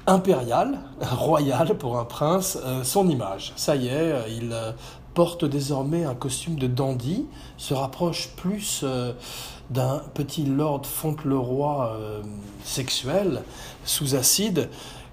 impérial, 0.08 0.80
royal 1.02 1.78
pour 1.78 1.98
un 1.98 2.06
prince, 2.06 2.58
euh, 2.64 2.84
son 2.84 3.10
image. 3.10 3.54
Ça 3.56 3.76
y 3.76 3.88
est, 3.88 3.92
euh, 3.92 4.22
il 4.30 4.52
euh, 4.52 4.72
porte 5.14 5.46
désormais 5.46 6.06
un 6.06 6.16
costume 6.16 6.56
de 6.56 6.68
dandy, 6.68 7.26
se 7.58 7.74
rapproche 7.74 8.30
plus 8.38 8.86
d'un 9.70 10.02
petit 10.14 10.46
lord 10.46 10.86
Fauntleroy 10.86 11.98
sexuel 12.64 13.42
sous 13.84 14.16
acide 14.16 14.70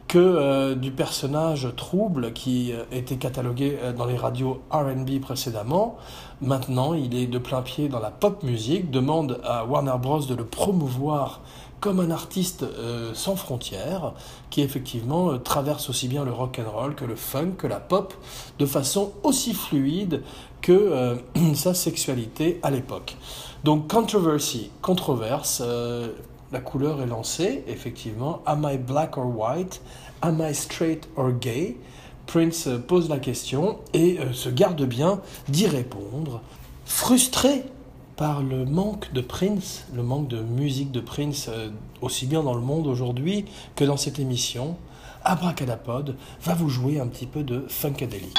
que 0.07 0.75
du 0.75 0.92
personnage 0.92 1.68
trouble 1.76 2.33
qui 2.33 2.73
était 2.92 3.16
catalogué 3.16 3.76
dans 3.97 4.07
les 4.07 4.16
radios 4.16 4.62
RB 4.71 5.18
précédemment. 5.21 5.97
Maintenant, 6.40 6.95
il 6.95 7.16
est 7.16 7.26
de 7.26 7.38
plein 7.38 7.62
pied 7.62 7.88
dans 7.88 7.99
la 7.99 8.12
pop 8.12 8.45
music, 8.45 8.92
demande 8.92 9.40
à 9.42 9.64
Warner 9.64 9.99
Bros. 10.00 10.21
de 10.21 10.37
le 10.37 10.45
promouvoir 10.45 11.40
comme 11.80 12.00
un 12.00 12.11
artiste 12.11 12.62
euh, 12.62 13.12
sans 13.14 13.37
frontières 13.37 14.12
qui 14.50 14.62
effectivement 14.62 15.30
euh, 15.30 15.38
traverse 15.38 15.88
aussi 15.88 16.08
bien 16.08 16.25
le 16.25 16.32
rock 16.32 16.61
and 16.64 16.70
roll 16.70 16.94
que 16.94 17.04
le 17.04 17.16
funk, 17.16 17.52
que 17.58 17.66
la 17.66 17.80
pop 17.80 18.14
de 18.58 18.66
façon 18.66 19.12
aussi 19.23 19.54
fluide 19.54 20.23
que 20.61 20.73
euh, 20.73 21.16
sa 21.54 21.75
sexualité 21.75 22.58
à 22.62 22.70
l'époque. 22.70 23.16
Donc 23.64 23.88
controversy, 23.88 24.70
controverse, 24.82 25.62
la 26.52 26.61
couleur 26.61 27.02
est 27.02 27.06
lancée 27.06 27.64
effectivement. 27.66 28.40
Am 28.47 28.68
I 28.70 28.78
black 28.78 29.18
or 29.18 29.26
white? 29.26 29.80
Am 30.23 30.40
I 30.40 30.54
straight 30.54 31.08
or 31.16 31.32
gay? 31.32 31.76
Prince 32.26 32.68
pose 32.87 33.08
la 33.08 33.18
question 33.18 33.78
et 33.94 34.18
se 34.32 34.49
garde 34.49 34.85
bien 34.85 35.20
d'y 35.49 35.66
répondre. 35.66 36.40
Frustré 36.85 37.64
par 38.18 38.42
le 38.42 38.64
manque 38.64 39.12
de 39.12 39.20
Prince, 39.20 39.84
le 39.94 40.02
manque 40.02 40.26
de 40.26 40.40
musique 40.42 40.90
de 40.90 40.98
Prince, 40.98 41.46
euh, 41.48 41.70
aussi 42.02 42.26
bien 42.26 42.42
dans 42.42 42.54
le 42.54 42.60
monde 42.60 42.88
aujourd'hui 42.88 43.44
que 43.76 43.84
dans 43.84 43.96
cette 43.96 44.18
émission, 44.18 44.76
Abracadapod 45.22 46.16
va 46.42 46.54
vous 46.54 46.68
jouer 46.68 46.98
un 46.98 47.06
petit 47.06 47.26
peu 47.26 47.44
de 47.44 47.64
Funkadelic. 47.68 48.37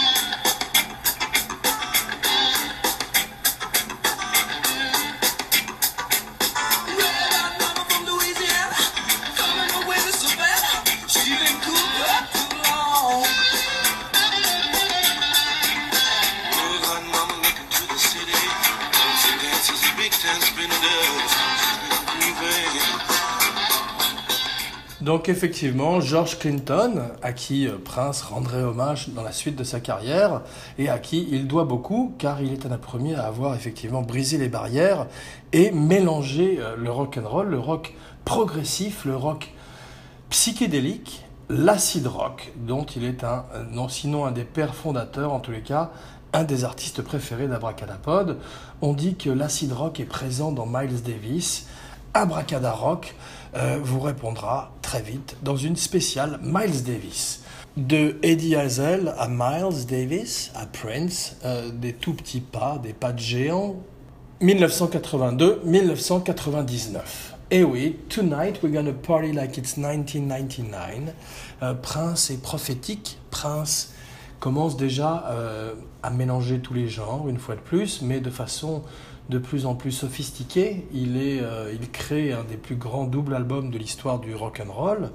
Donc 25.10 25.28
effectivement, 25.28 26.02
George 26.02 26.38
Clinton, 26.38 27.02
à 27.24 27.34
qui 27.34 27.68
euh, 27.68 27.80
Prince 27.84 28.22
rendrait 28.22 28.62
hommage 28.62 29.10
dans 29.10 29.24
la 29.24 29.32
suite 29.32 29.56
de 29.56 29.64
sa 29.64 29.80
carrière, 29.80 30.42
et 30.78 30.88
à 30.88 31.00
qui 31.00 31.28
il 31.32 31.48
doit 31.48 31.64
beaucoup, 31.64 32.14
car 32.20 32.44
il 32.44 32.54
est 32.54 32.68
un 32.68 32.70
des 32.70 32.78
premiers 32.78 33.16
à 33.16 33.26
avoir 33.26 33.56
effectivement 33.56 34.04
brisé 34.04 34.38
les 34.38 34.50
barrières 34.50 35.08
et 35.52 35.72
mélangé 35.72 36.60
euh, 36.60 36.76
le 36.78 36.92
rock 36.92 37.18
and 37.18 37.28
roll, 37.28 37.48
le 37.48 37.58
rock 37.58 37.96
progressif, 38.24 39.04
le 39.04 39.16
rock 39.16 39.52
psychédélique, 40.30 41.26
l'acid 41.50 42.06
rock, 42.06 42.54
dont 42.58 42.84
il 42.84 43.04
est 43.04 43.24
un, 43.24 43.46
non 43.72 43.90
sinon 43.90 44.28
un 44.28 44.32
des 44.32 44.44
pères 44.44 44.76
fondateurs, 44.76 45.34
en 45.34 45.40
tous 45.40 45.50
les 45.50 45.62
cas, 45.62 45.90
un 46.34 46.44
des 46.44 46.66
artistes 46.66 47.02
préférés 47.02 47.48
d'Abracadapod. 47.48 48.38
On 48.84 48.94
dit 48.94 49.16
que 49.16 49.32
l'acid 49.32 49.74
rock 49.74 50.00
est 50.00 50.06
présent 50.06 50.52
dans 50.52 50.68
Miles 50.68 51.02
Davis, 51.02 51.66
Abracadarock 52.14 53.16
euh, 53.56 53.80
vous 53.82 54.00
répondra 54.00 54.72
très 54.84 55.02
vite 55.02 55.36
dans 55.42 55.56
une 55.56 55.76
spéciale 55.76 56.40
Miles 56.44 56.84
Davis. 56.84 57.42
De 57.78 58.18
Eddie 58.22 58.56
Hazel 58.56 59.16
à 59.18 59.28
Miles 59.28 59.88
Davis, 59.88 60.52
à 60.56 60.68
Prince, 60.68 61.36
euh, 61.46 61.72
des 61.72 61.94
tout 61.94 62.14
petits 62.14 62.42
pas, 62.42 62.80
des 62.82 62.94
pas 62.94 63.12
de 63.12 63.18
géant. 63.20 63.78
1982-1999. 64.42 67.00
Eh 67.52 67.64
oui, 67.64 67.98
Tonight 68.10 68.62
we're 68.62 68.72
gonna 68.72 68.94
party 68.94 69.32
like 69.32 69.58
it's 69.58 69.78
1999. 69.78 71.16
Euh, 71.64 71.74
Prince 71.74 72.30
est 72.30 72.42
prophétique. 72.42 73.18
Prince 73.32 73.96
commence 74.40 74.78
déjà 74.78 75.26
à 76.02 76.10
mélanger 76.12 76.60
tous 76.60 76.74
les 76.74 76.88
genres, 76.88 77.28
une 77.28 77.40
fois 77.40 77.56
de 77.56 77.60
plus, 77.60 78.02
mais 78.02 78.22
de 78.22 78.30
façon 78.30 78.84
de 79.30 79.38
plus 79.38 79.66
en 79.66 79.76
plus 79.76 79.92
sophistiqué. 79.92 80.86
Il, 80.92 81.18
est, 81.18 81.40
euh, 81.42 81.72
il 81.74 81.90
crée 81.90 82.34
un 82.34 82.44
des 82.44 82.58
plus 82.58 82.76
grands 82.76 83.06
doubles 83.06 83.36
albums 83.36 83.70
de 83.70 83.78
l'histoire 83.78 84.20
du 84.20 84.34
rock 84.36 84.62
and 84.66 84.72
roll 84.72 85.12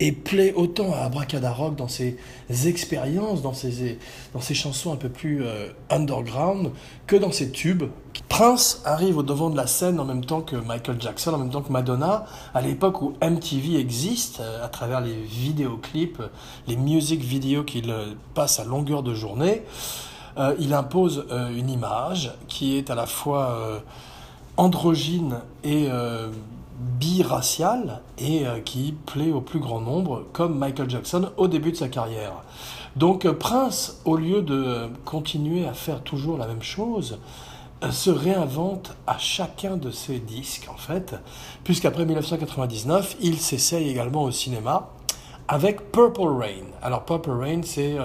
et 0.00 0.12
plaît 0.12 0.54
autant 0.54 0.92
à 0.92 1.00
Abracadarock 1.00 1.76
dans 1.76 1.88
ses 1.88 2.16
expériences, 2.64 3.42
dans 3.42 3.52
ses, 3.52 3.98
dans 4.32 4.40
ses 4.40 4.54
chansons 4.54 4.92
un 4.92 4.96
peu 4.96 5.10
plus 5.10 5.44
euh, 5.44 5.68
underground 5.90 6.70
que 7.06 7.16
dans 7.16 7.32
ses 7.32 7.50
tubes. 7.50 7.84
Prince 8.28 8.80
arrive 8.84 9.18
au 9.18 9.22
devant 9.22 9.50
de 9.50 9.56
la 9.56 9.66
scène 9.66 10.00
en 10.00 10.04
même 10.04 10.24
temps 10.24 10.40
que 10.40 10.56
Michael 10.56 11.00
Jackson, 11.00 11.34
en 11.34 11.38
même 11.38 11.50
temps 11.50 11.62
que 11.62 11.72
Madonna, 11.72 12.24
à 12.54 12.62
l'époque 12.62 13.02
où 13.02 13.14
MTV 13.22 13.76
existe, 13.76 14.40
euh, 14.40 14.64
à 14.64 14.68
travers 14.68 15.02
les 15.02 15.14
vidéoclips, 15.14 16.22
les 16.66 16.76
music 16.76 17.20
videos 17.20 17.64
qu'il 17.64 17.92
passe 18.34 18.60
à 18.60 18.64
longueur 18.64 19.02
de 19.02 19.14
journée. 19.14 19.62
Euh, 20.38 20.54
il 20.58 20.72
impose 20.72 21.26
euh, 21.30 21.50
une 21.56 21.68
image 21.68 22.32
qui 22.46 22.76
est 22.76 22.90
à 22.90 22.94
la 22.94 23.06
fois 23.06 23.50
euh, 23.50 23.78
androgyne 24.56 25.40
et 25.64 25.88
biraciale 26.98 28.00
et 28.18 28.44
qui 28.64 28.94
plaît 29.06 29.30
au 29.30 29.40
plus 29.40 29.60
grand 29.60 29.80
nombre, 29.80 30.24
comme 30.32 30.58
Michael 30.58 30.90
Jackson 30.90 31.30
au 31.36 31.46
début 31.46 31.72
de 31.72 31.76
sa 31.76 31.88
carrière. 31.88 32.32
Donc 32.96 33.28
Prince, 33.30 34.00
au 34.04 34.16
lieu 34.16 34.42
de 34.42 34.88
continuer 35.04 35.66
à 35.66 35.74
faire 35.74 36.02
toujours 36.02 36.38
la 36.38 36.48
même 36.48 36.62
chose, 36.62 37.18
se 37.90 38.10
réinvente 38.10 38.96
à 39.06 39.16
chacun 39.18 39.76
de 39.76 39.92
ses 39.92 40.18
disques 40.18 40.68
en 40.72 40.76
fait, 40.76 41.14
puisqu'après 41.62 42.04
1999, 42.04 43.16
il 43.20 43.38
s'essaye 43.38 43.88
également 43.88 44.24
au 44.24 44.32
cinéma 44.32 44.90
avec 45.48 45.90
Purple 45.90 46.28
Rain. 46.28 46.66
Alors 46.82 47.04
Purple 47.04 47.30
Rain, 47.30 47.60
c'est 47.64 47.96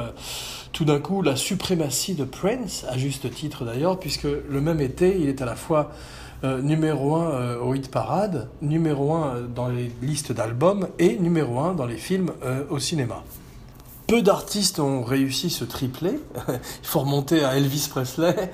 tout 0.73 0.85
d'un 0.85 0.99
coup 0.99 1.21
la 1.21 1.35
suprématie 1.35 2.15
de 2.15 2.23
Prince, 2.23 2.85
à 2.89 2.97
juste 2.97 3.29
titre 3.31 3.63
d'ailleurs, 3.63 3.99
puisque 3.99 4.23
le 4.23 4.61
même 4.61 4.81
été, 4.81 5.17
il 5.19 5.29
est 5.29 5.41
à 5.41 5.45
la 5.45 5.55
fois 5.55 5.91
euh, 6.43 6.61
numéro 6.61 7.15
1 7.15 7.31
euh, 7.31 7.59
au 7.59 7.73
hit 7.73 7.89
parade, 7.89 8.49
numéro 8.61 9.13
1 9.13 9.27
euh, 9.27 9.47
dans 9.47 9.69
les 9.69 9.89
listes 10.01 10.33
d'albums 10.33 10.89
et 10.99 11.17
numéro 11.17 11.59
1 11.59 11.73
dans 11.75 11.85
les 11.85 11.95
films 11.95 12.31
au 12.69 12.79
cinéma. 12.79 13.23
Peu 14.07 14.21
d'artistes 14.21 14.79
ont 14.79 15.03
réussi 15.03 15.49
ce 15.49 15.63
triplé. 15.63 16.19
Il 16.49 16.59
faut 16.87 16.99
remonter 16.99 17.45
à 17.45 17.55
Elvis 17.55 17.87
Presley. 17.89 18.51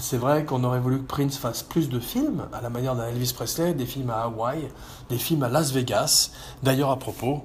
c'est 0.00 0.16
vrai 0.16 0.44
qu'on 0.44 0.64
aurait 0.64 0.80
voulu 0.80 0.98
que 0.98 1.06
Prince 1.06 1.36
fasse 1.36 1.62
plus 1.62 1.88
de 1.88 2.00
films, 2.00 2.42
à 2.52 2.60
la 2.60 2.68
manière 2.68 2.96
d'un 2.96 3.06
Elvis 3.06 3.32
Presley, 3.32 3.72
des 3.72 3.86
films 3.86 4.10
à 4.10 4.24
Hawaï, 4.24 4.68
des 5.08 5.18
films 5.18 5.44
à 5.44 5.48
Las 5.48 5.70
Vegas. 5.72 6.32
D'ailleurs, 6.64 6.90
à 6.90 6.98
propos, 6.98 7.44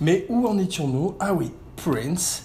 Mais 0.00 0.26
où 0.28 0.46
en 0.46 0.58
étions-nous? 0.58 1.16
Ah 1.18 1.32
oui, 1.32 1.50
Prince. 1.76 2.44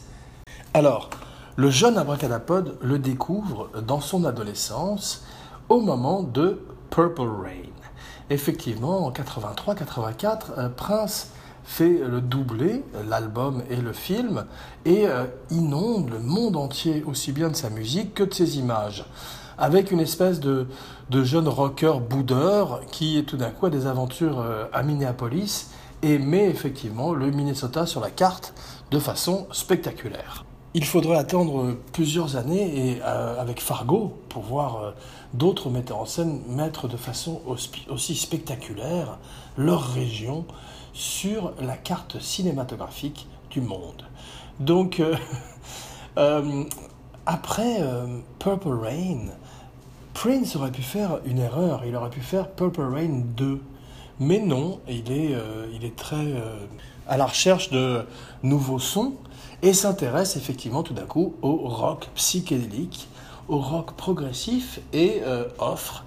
Alors, 0.74 1.10
le 1.58 1.70
jeune 1.70 1.98
abracadapod 1.98 2.78
le 2.82 2.98
découvre 2.98 3.70
dans 3.86 4.00
son 4.00 4.25
adolescence 4.25 5.25
au 5.68 5.82
moment 5.82 6.24
de 6.24 6.66
Purple 6.89 7.22
Rain. 7.22 7.70
Effectivement, 8.30 9.06
en 9.06 9.12
83-84, 9.12 10.39
euh, 10.58 10.70
Prince 10.70 11.32
fait 11.70 12.00
le 12.00 12.20
doublé, 12.20 12.84
l'album 13.08 13.62
et 13.70 13.76
le 13.76 13.94
film, 13.94 14.46
et 14.86 15.06
euh, 15.06 15.26
inonde 15.52 16.10
le 16.10 16.20
monde 16.20 16.58
entier 16.58 17.04
aussi 17.06 17.32
bien 17.32 17.50
de 17.50 17.56
sa 17.56 17.70
musique 17.70 18.16
que 18.16 18.24
de 18.24 18.34
ses 18.34 18.58
images, 18.58 19.06
avec 19.60 19.92
une 19.92 20.00
espèce 20.00 20.40
de, 20.40 20.66
de 21.12 21.24
jeune 21.24 21.48
rocker 21.48 22.00
boudeur 22.00 22.82
qui 22.92 23.24
tout 23.24 23.38
d'un 23.38 23.52
coup 23.52 23.68
a 23.68 23.70
des 23.70 23.86
aventures 23.86 24.40
euh, 24.40 24.66
à 24.74 24.82
Minneapolis 24.82 25.70
et 26.02 26.18
met 26.18 26.50
effectivement 26.50 27.14
le 27.14 27.30
Minnesota 27.30 27.86
sur 27.86 28.02
la 28.02 28.10
carte 28.10 28.56
de 28.90 28.98
façon 28.98 29.46
spectaculaire. 29.52 30.46
Il 30.74 30.86
faudrait 30.86 31.18
attendre 31.18 31.76
plusieurs 31.94 32.36
années 32.36 32.90
et 32.90 33.02
euh, 33.04 33.40
avec 33.40 33.62
Fargo 33.62 34.18
pour 34.30 34.44
voir 34.44 34.84
euh, 34.84 34.92
d'autres 35.34 35.70
metteurs 35.70 36.00
en 36.00 36.06
scène 36.06 36.42
mettre 36.48 36.88
de 36.88 36.98
façon 36.98 37.42
aussi 37.90 38.16
spectaculaire 38.16 39.20
leur 39.56 39.94
région 39.94 40.46
sur 40.93 41.53
la 41.62 41.77
carte 41.77 42.19
cinématographique 42.19 43.27
du 43.50 43.62
monde. 43.62 44.03
Donc 44.60 45.01
euh, 45.01 45.15
après 47.25 47.81
Purple 48.39 48.74
Rain, 48.74 49.27
Prince 50.13 50.55
aurait 50.55 50.72
pu 50.72 50.81
faire 50.81 51.19
une 51.25 51.39
erreur, 51.39 51.84
il 51.86 51.96
aurait 51.96 52.10
pu 52.10 52.22
faire 52.22 52.50
Purple 52.50 52.81
Rain 52.81 53.22
2 53.36 53.62
mais 54.19 54.39
non, 54.39 54.81
il 54.89 55.12
est, 55.12 55.34
euh, 55.34 55.67
il 55.74 55.86
est 55.86 55.96
très 55.96 56.15
euh, 56.17 56.65
à 57.08 57.15
la 57.15 57.25
recherche 57.25 57.69
de 57.69 58.05
nouveaux 58.43 58.79
sons 58.79 59.13
et 59.62 59.74
s'intéresse 59.74 60.36
effectivement 60.36 60.84
tout 60.84 60.93
d'un 60.93 61.05
coup 61.05 61.36
au 61.41 61.55
rock 61.69 62.10
psychédélique, 62.15 63.08
au 63.48 63.60
rock 63.60 63.93
progressif 63.93 64.81
et 64.91 65.22
euh, 65.24 65.46
offre 65.58 66.03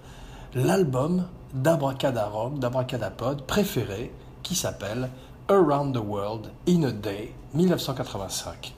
l'album 0.55 1.25
d'Abracadarock, 1.55 2.59
d'Abracadapod 2.59 3.43
préféré 3.47 4.13
qui 4.43 4.55
s'appelle 4.55 5.09
Around 5.49 5.95
the 5.95 6.03
World 6.05 6.51
in 6.69 6.83
a 6.85 6.91
Day 6.91 7.33
1985. 7.55 8.75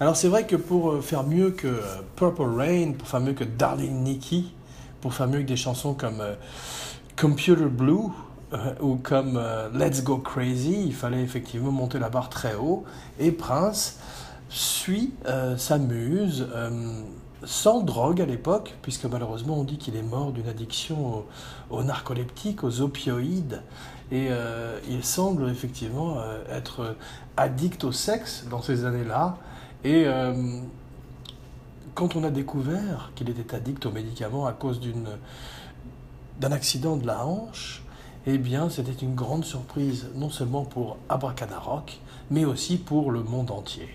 Alors 0.00 0.16
c'est 0.16 0.28
vrai 0.28 0.46
que 0.46 0.56
pour 0.56 1.02
faire 1.02 1.24
mieux 1.24 1.50
que 1.50 1.80
Purple 2.16 2.42
Rain, 2.42 2.92
pour 2.92 3.08
faire 3.08 3.20
mieux 3.20 3.32
que 3.32 3.44
Darling 3.44 4.02
Nikki, 4.02 4.52
pour 5.00 5.14
faire 5.14 5.28
mieux 5.28 5.40
que 5.40 5.46
des 5.46 5.56
chansons 5.56 5.94
comme 5.94 6.22
Computer 7.16 7.66
Blue 7.66 8.10
euh, 8.52 8.74
ou 8.80 8.96
comme 8.96 9.36
euh, 9.36 9.68
Let's 9.74 10.02
Go 10.02 10.18
Crazy, 10.18 10.84
il 10.86 10.94
fallait 10.94 11.22
effectivement 11.22 11.72
monter 11.72 11.98
la 11.98 12.08
barre 12.08 12.28
très 12.28 12.54
haut. 12.54 12.84
Et 13.18 13.32
Prince 13.32 13.98
suit, 14.48 15.12
s'amuse, 15.58 16.48
sans 17.44 17.80
drogue 17.80 18.20
à 18.20 18.26
l'époque, 18.26 18.74
puisque 18.82 19.04
malheureusement 19.04 19.58
on 19.58 19.64
dit 19.64 19.78
qu'il 19.78 19.96
est 19.96 20.02
mort 20.02 20.32
d'une 20.32 20.48
addiction 20.48 21.24
aux, 21.70 21.82
narcoleptiques, 21.82 22.64
aux 22.64 22.80
opioïdes. 22.80 23.62
Et 24.10 24.28
il 24.88 25.04
semble 25.04 25.50
effectivement 25.50 26.16
être 26.50 26.96
addict 27.36 27.84
au 27.84 27.92
sexe 27.92 28.46
dans 28.50 28.62
ces 28.62 28.86
années-là. 28.86 29.36
Et 29.84 30.06
quand 31.94 32.16
on 32.16 32.24
a 32.24 32.30
découvert 32.30 33.12
qu'il 33.14 33.28
était 33.28 33.54
addict 33.54 33.84
aux 33.84 33.90
médicaments 33.90 34.46
à 34.46 34.52
cause 34.52 34.80
d'un 36.40 36.52
accident 36.52 36.96
de 36.96 37.06
la 37.06 37.26
hanche, 37.26 37.82
eh 38.26 38.38
bien, 38.38 38.68
c'était 38.68 38.92
une 38.92 39.14
grande 39.14 39.44
surprise, 39.44 40.08
non 40.14 40.28
seulement 40.28 40.64
pour 40.64 40.98
Abracadarock, 41.08 41.98
mais 42.30 42.44
aussi 42.44 42.76
pour 42.76 43.10
le 43.10 43.22
monde 43.22 43.50
entier. 43.50 43.88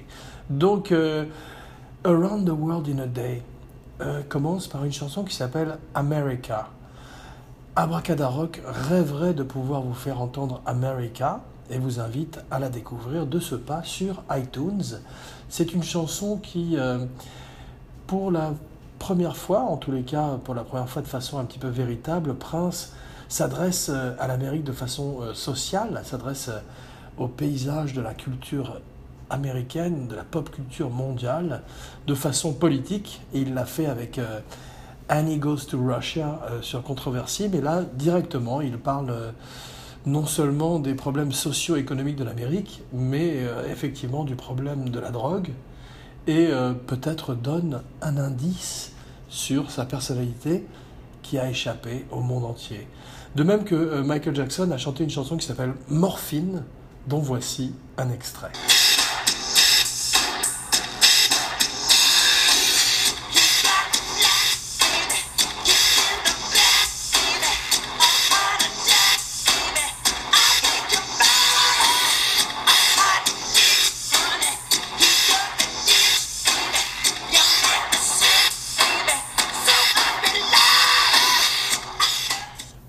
Donc, 0.50 0.92
euh, 0.92 1.26
Around 2.04 2.48
the 2.48 2.52
World 2.52 2.90
in 2.90 3.00
a 3.00 3.08
Day 3.08 3.44
euh, 4.02 4.22
commence 4.28 4.68
par 4.68 4.84
une 4.86 4.92
chanson 4.92 5.24
qui 5.24 5.36
s'appelle 5.36 5.78
America. 5.94 6.70
Abracadarock 7.76 8.62
rêverait 8.66 9.34
de 9.34 9.42
pouvoir 9.42 9.82
vous 9.82 9.96
faire 9.96 10.22
entendre 10.22 10.62
America 10.68 11.42
et 11.72 11.80
vous 11.80 12.00
invite 12.00 12.40
à 12.52 12.60
la 12.60 12.70
découvrir 12.70 13.26
de 13.26 13.40
ce 13.40 13.56
pas 13.56 13.82
sur 13.82 14.22
iTunes. 14.30 15.00
C'est 15.50 15.74
une 15.74 15.82
chanson 15.82 16.38
qui... 16.38 16.78
Euh, 16.78 17.06
pour 18.06 18.30
la 18.30 18.54
première 19.00 19.36
fois, 19.36 19.62
en 19.62 19.78
tous 19.78 19.92
les 19.92 20.04
cas 20.04 20.38
pour 20.44 20.54
la 20.54 20.64
première 20.64 20.88
fois 20.88 21.02
de 21.02 21.08
façon 21.08 21.40
un 21.40 21.46
petit 21.46 21.58
peu 21.58 21.68
véritable, 21.68 22.36
Prince 22.36 22.94
s'adresse 23.28 23.90
euh, 23.90 24.14
à 24.20 24.28
l'Amérique 24.28 24.64
de 24.64 24.72
façon 24.72 25.22
euh, 25.22 25.34
sociale, 25.34 26.00
s'adresse 26.04 26.52
au 27.18 27.28
paysage 27.28 27.94
de 27.94 28.02
la 28.02 28.14
culture 28.14 28.82
américaine, 29.32 30.08
de 30.08 30.16
la 30.16 30.24
pop 30.24 30.52
culture 30.52 30.92
mondiale, 30.92 31.64
de 32.06 32.14
façon 32.14 32.54
politique. 32.54 33.22
Et 33.34 33.40
il 33.40 33.56
l'a 33.56 33.66
fait 33.66 33.88
avec 33.88 34.20
Annie 35.10 35.38
Goes 35.38 35.66
to 35.70 35.78
Russia 35.78 36.42
sur 36.62 36.84
Controversy, 36.84 37.50
mais 37.50 37.62
là, 37.62 37.82
directement, 37.82 38.62
il 38.62 38.78
parle 38.78 39.34
non 40.06 40.26
seulement 40.26 40.80
des 40.80 40.96
problèmes 40.96 41.32
socio-économiques 41.32 42.16
de 42.16 42.24
l'Amérique, 42.24 42.82
mais 42.94 43.46
effectivement 43.70 44.24
du 44.24 44.36
problème 44.36 44.90
de 44.90 45.00
la 45.00 45.12
drogue, 45.12 45.50
et 46.28 46.48
euh, 46.48 46.74
peut-être 46.74 47.36
donne 47.36 47.82
un 48.02 48.18
indice 48.18 48.92
sur 49.30 49.72
sa 49.72 49.86
personnalité 49.86 50.66
qui 51.22 51.38
a 51.38 51.50
échappé 51.50 52.06
au 52.12 52.22
monde 52.22 52.46
entier. 52.46 52.88
De 53.36 53.44
même 53.44 53.64
que 53.64 53.76
euh, 53.76 54.04
Michael 54.04 54.36
Jackson 54.36 54.72
a 54.72 54.78
chanté 54.78 55.04
une 55.04 55.10
chanson 55.10 55.38
qui 55.38 55.46
s'appelle 55.46 55.74
Morphine, 55.90 56.64
dont 57.08 57.20
voici 57.20 57.74
un 57.98 58.10
extrait. 58.10 58.52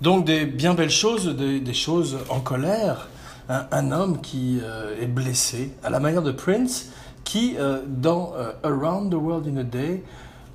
Donc 0.05 0.23
des 0.23 0.45
bien 0.45 0.75
belles 0.75 0.91
choses, 0.91 1.35
des, 1.35 1.73
choses 1.73 2.19
en 2.29 2.39
colère. 2.39 3.07
Un, 3.49 3.91
homme 3.91 4.21
qui 4.21 4.59
euh, 4.61 5.01
est 5.01 5.07
blessé, 5.07 5.73
à 5.83 5.89
la 5.89 5.99
manière 5.99 6.21
de 6.21 6.31
Prince, 6.31 6.91
qui, 7.23 7.55
euh, 7.57 7.79
dans 7.87 8.33
euh, 8.35 8.51
Around 8.63 9.11
the 9.11 9.15
World 9.15 9.47
in 9.47 9.57
a 9.57 9.63
Day, 9.63 10.03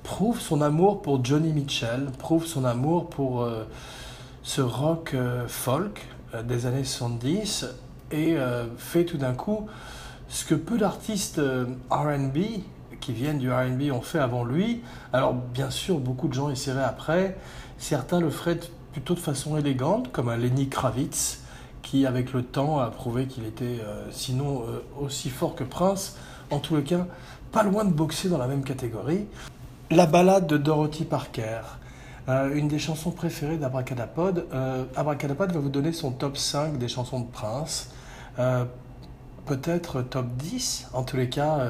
prouve 0.03 0.39
son 0.39 0.61
amour 0.61 1.01
pour 1.01 1.25
Johnny 1.25 1.51
Mitchell, 1.51 2.11
prouve 2.17 2.45
son 2.45 2.63
amour 2.63 3.09
pour 3.09 3.45
ce 4.41 4.61
rock 4.61 5.15
folk 5.47 6.07
des 6.45 6.65
années 6.65 6.85
70, 6.85 7.67
et 8.13 8.37
fait 8.77 9.03
tout 9.03 9.17
d'un 9.17 9.33
coup 9.33 9.67
ce 10.29 10.45
que 10.45 10.55
peu 10.55 10.77
d'artistes 10.77 11.41
RB 11.89 12.37
qui 13.01 13.11
viennent 13.11 13.39
du 13.39 13.51
RB 13.51 13.91
ont 13.91 14.01
fait 14.01 14.19
avant 14.19 14.45
lui. 14.45 14.81
Alors 15.11 15.33
bien 15.33 15.69
sûr, 15.69 15.99
beaucoup 15.99 16.29
de 16.29 16.33
gens 16.33 16.49
essaieraient 16.49 16.83
après. 16.83 17.37
Certains 17.77 18.19
le 18.21 18.29
feraient 18.29 18.59
plutôt 18.91 19.13
de 19.13 19.19
façon 19.19 19.57
élégante, 19.57 20.11
comme 20.11 20.29
un 20.29 20.37
Lenny 20.37 20.69
Kravitz, 20.69 21.41
qui 21.81 22.05
avec 22.05 22.33
le 22.33 22.43
temps 22.43 22.79
a 22.79 22.89
prouvé 22.89 23.25
qu'il 23.25 23.45
était, 23.45 23.79
euh, 23.81 24.05
sinon 24.11 24.63
euh, 24.63 24.83
aussi 24.99 25.29
fort 25.29 25.55
que 25.55 25.63
Prince, 25.63 26.17
en 26.49 26.59
tous 26.59 26.75
les 26.75 26.83
cas, 26.83 27.07
pas 27.51 27.63
loin 27.63 27.85
de 27.85 27.91
boxer 27.91 28.29
dans 28.29 28.37
la 28.37 28.47
même 28.47 28.63
catégorie. 28.63 29.25
La 29.89 30.05
balade 30.05 30.47
de 30.47 30.57
Dorothy 30.57 31.05
Parker, 31.05 31.61
euh, 32.29 32.53
une 32.53 32.67
des 32.67 32.79
chansons 32.79 33.11
préférées 33.11 33.57
d'Abracadapod. 33.57 34.47
Abracadapod 34.95 35.51
va 35.51 35.59
vous 35.59 35.69
donner 35.69 35.91
son 35.91 36.11
top 36.11 36.37
5 36.37 36.77
des 36.77 36.87
chansons 36.87 37.21
de 37.21 37.27
Prince, 37.31 37.89
peut-être 39.45 40.01
top 40.01 40.27
10, 40.37 40.89
en 40.93 41.03
tous 41.03 41.17
les 41.17 41.29
cas. 41.29 41.67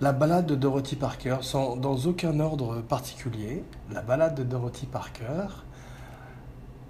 La 0.00 0.12
balade 0.12 0.46
de 0.46 0.54
Dorothy 0.54 0.96
Parker, 0.96 1.36
sans, 1.42 1.76
dans 1.76 1.96
aucun 2.06 2.40
ordre 2.40 2.80
particulier. 2.80 3.62
La 3.92 4.00
balade 4.00 4.34
de 4.34 4.44
Dorothy 4.44 4.86
Parker, 4.86 5.46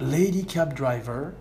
Lady 0.01 0.47
Cab 0.47 0.73
Driver, 0.73 1.33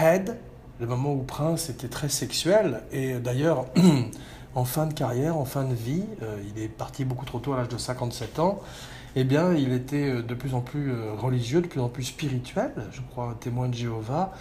Head, 0.00 0.38
le 0.80 0.86
moment 0.86 1.12
où 1.12 1.22
Prince 1.22 1.68
était 1.68 1.88
très 1.88 2.08
sexuel, 2.08 2.82
et 2.90 3.18
d'ailleurs, 3.18 3.66
en 4.54 4.64
fin 4.64 4.86
de 4.86 4.94
carrière, 4.94 5.36
en 5.36 5.44
fin 5.44 5.64
de 5.64 5.74
vie, 5.74 6.04
euh, 6.22 6.38
il 6.48 6.62
est 6.62 6.68
parti 6.68 7.04
beaucoup 7.04 7.26
trop 7.26 7.38
tôt 7.38 7.52
à 7.52 7.58
l'âge 7.58 7.68
de 7.68 7.76
57 7.76 8.38
ans, 8.38 8.60
eh 9.14 9.24
bien, 9.24 9.52
il 9.52 9.72
était 9.72 10.08
euh, 10.08 10.22
de 10.22 10.34
plus 10.34 10.54
en 10.54 10.62
plus 10.62 10.90
euh, 10.90 11.12
religieux, 11.12 11.60
de 11.60 11.66
plus 11.66 11.82
en 11.82 11.90
plus 11.90 12.04
spirituel, 12.04 12.72
je 12.92 13.02
crois, 13.02 13.36
témoin 13.38 13.68
de 13.68 13.74
Jéhovah, 13.74 14.32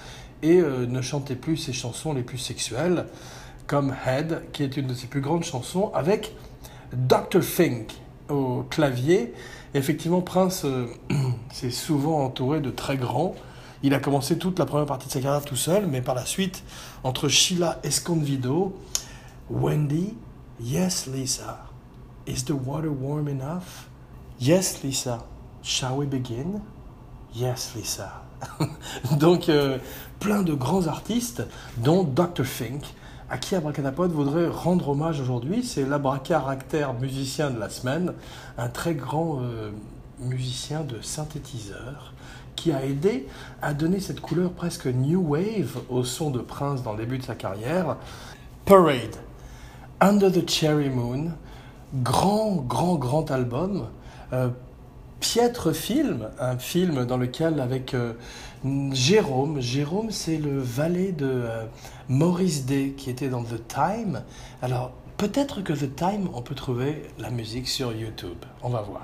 et 0.42 0.62
ne 0.62 1.02
chantait 1.02 1.36
plus 1.36 1.58
ses 1.58 1.74
chansons 1.74 2.14
les 2.14 2.24
plus 2.24 2.38
sexuelles, 2.38 3.08
comme 3.68 3.94
Head, 4.08 4.44
qui 4.54 4.64
est 4.64 4.78
une 4.78 4.88
de 4.88 4.94
ses 4.94 5.08
plus 5.08 5.20
grandes 5.20 5.44
chansons, 5.44 5.92
avec 5.94 6.34
Dr. 6.94 7.42
Fink 7.42 7.92
au 8.30 8.64
clavier, 8.70 9.34
effectivement, 9.74 10.22
Prince 10.22 10.64
euh, 10.66 10.88
s'est 11.52 11.72
souvent 11.72 12.24
entouré 12.24 12.62
de 12.62 12.70
très 12.70 12.98
grands. 12.98 13.36
Il 13.84 13.94
a 13.94 14.00
commencé 14.00 14.38
toute 14.38 14.60
la 14.60 14.66
première 14.66 14.86
partie 14.86 15.08
de 15.08 15.12
sa 15.12 15.22
carrière 15.22 15.46
tout 15.46 15.56
seul, 15.56 15.88
mais 15.88 16.02
par 16.02 16.16
la 16.16 16.26
suite, 16.26 16.64
entre 17.04 17.28
Sheila 17.28 17.80
Escondido, 17.84 18.78
Wendy, 19.50 20.16
Yes 20.62 21.08
Lisa, 21.08 21.66
Is 22.28 22.44
the 22.44 22.52
water 22.52 22.92
warm 22.92 23.28
enough? 23.28 23.88
Yes 24.40 24.84
Lisa, 24.84 25.24
shall 25.64 25.98
we 25.98 26.06
begin? 26.06 26.62
Yes 27.34 27.74
Lisa. 27.76 28.22
Donc, 29.18 29.50
euh, 29.50 29.80
plein 30.20 30.44
de 30.44 30.54
grands 30.54 30.88
artistes, 30.88 31.44
dont 31.78 32.04
Dr. 32.04 32.44
Fink, 32.44 32.84
à 33.30 33.38
qui 33.38 33.56
Abracadapod 33.56 34.12
voudrait 34.12 34.48
rendre 34.48 34.90
hommage 34.90 35.20
aujourd'hui? 35.22 35.64
C'est 35.64 35.86
l'abracaractère 35.86 36.94
musicien 36.94 37.52
de 37.52 37.60
la 37.60 37.70
semaine, 37.70 38.14
un 38.58 38.70
très 38.70 38.96
grand 38.96 39.40
euh, 39.42 39.72
musicien 40.20 40.82
de 40.82 41.02
synthétiseur 41.02 42.14
qui 42.56 42.72
a 42.72 42.84
aidé 42.84 43.28
à 43.62 43.74
donner 43.74 44.00
cette 44.00 44.20
couleur 44.20 44.52
presque 44.52 44.88
new 44.88 45.22
wave 45.22 45.78
au 45.90 46.04
son 46.04 46.30
de 46.30 46.40
Prince 46.40 46.84
dans 46.84 46.94
le 46.94 47.00
début 47.00 47.18
de 47.18 47.24
sa 47.24 47.36
carrière. 47.36 47.96
Parade, 48.66 49.16
Under 50.02 50.32
the 50.32 50.50
Cherry 50.50 50.90
Moon, 50.90 51.32
grand, 51.94 52.56
grand, 52.56 52.96
grand 52.96 53.32
album. 53.32 53.88
Euh, 54.34 54.50
piètre 55.20 55.74
film, 55.74 56.30
un 56.40 56.58
film 56.58 57.06
dans 57.06 57.18
lequel 57.18 57.60
avec 57.60 57.94
euh, 57.94 58.14
Jérôme, 58.92 59.60
Jérôme 59.60 60.12
c'est 60.12 60.38
le 60.38 60.60
valet 60.60 61.12
de 61.12 61.28
euh, 61.28 61.66
Maurice 62.08 62.66
Day 62.66 62.94
qui 62.98 63.10
était 63.10 63.30
dans 63.30 63.44
The 63.44 63.68
Time. 63.68 64.24
Alors 64.62 64.92
peut-être 65.18 65.62
que 65.62 65.74
The 65.74 65.96
Time 65.96 66.30
on 66.34 66.42
peut 66.42 66.56
trouver 66.56 67.04
la 67.18 67.30
musique 67.30 67.68
sur 67.68 67.94
YouTube. 67.94 68.38
On 68.64 68.70
va 68.70 68.82
voir. 68.82 69.04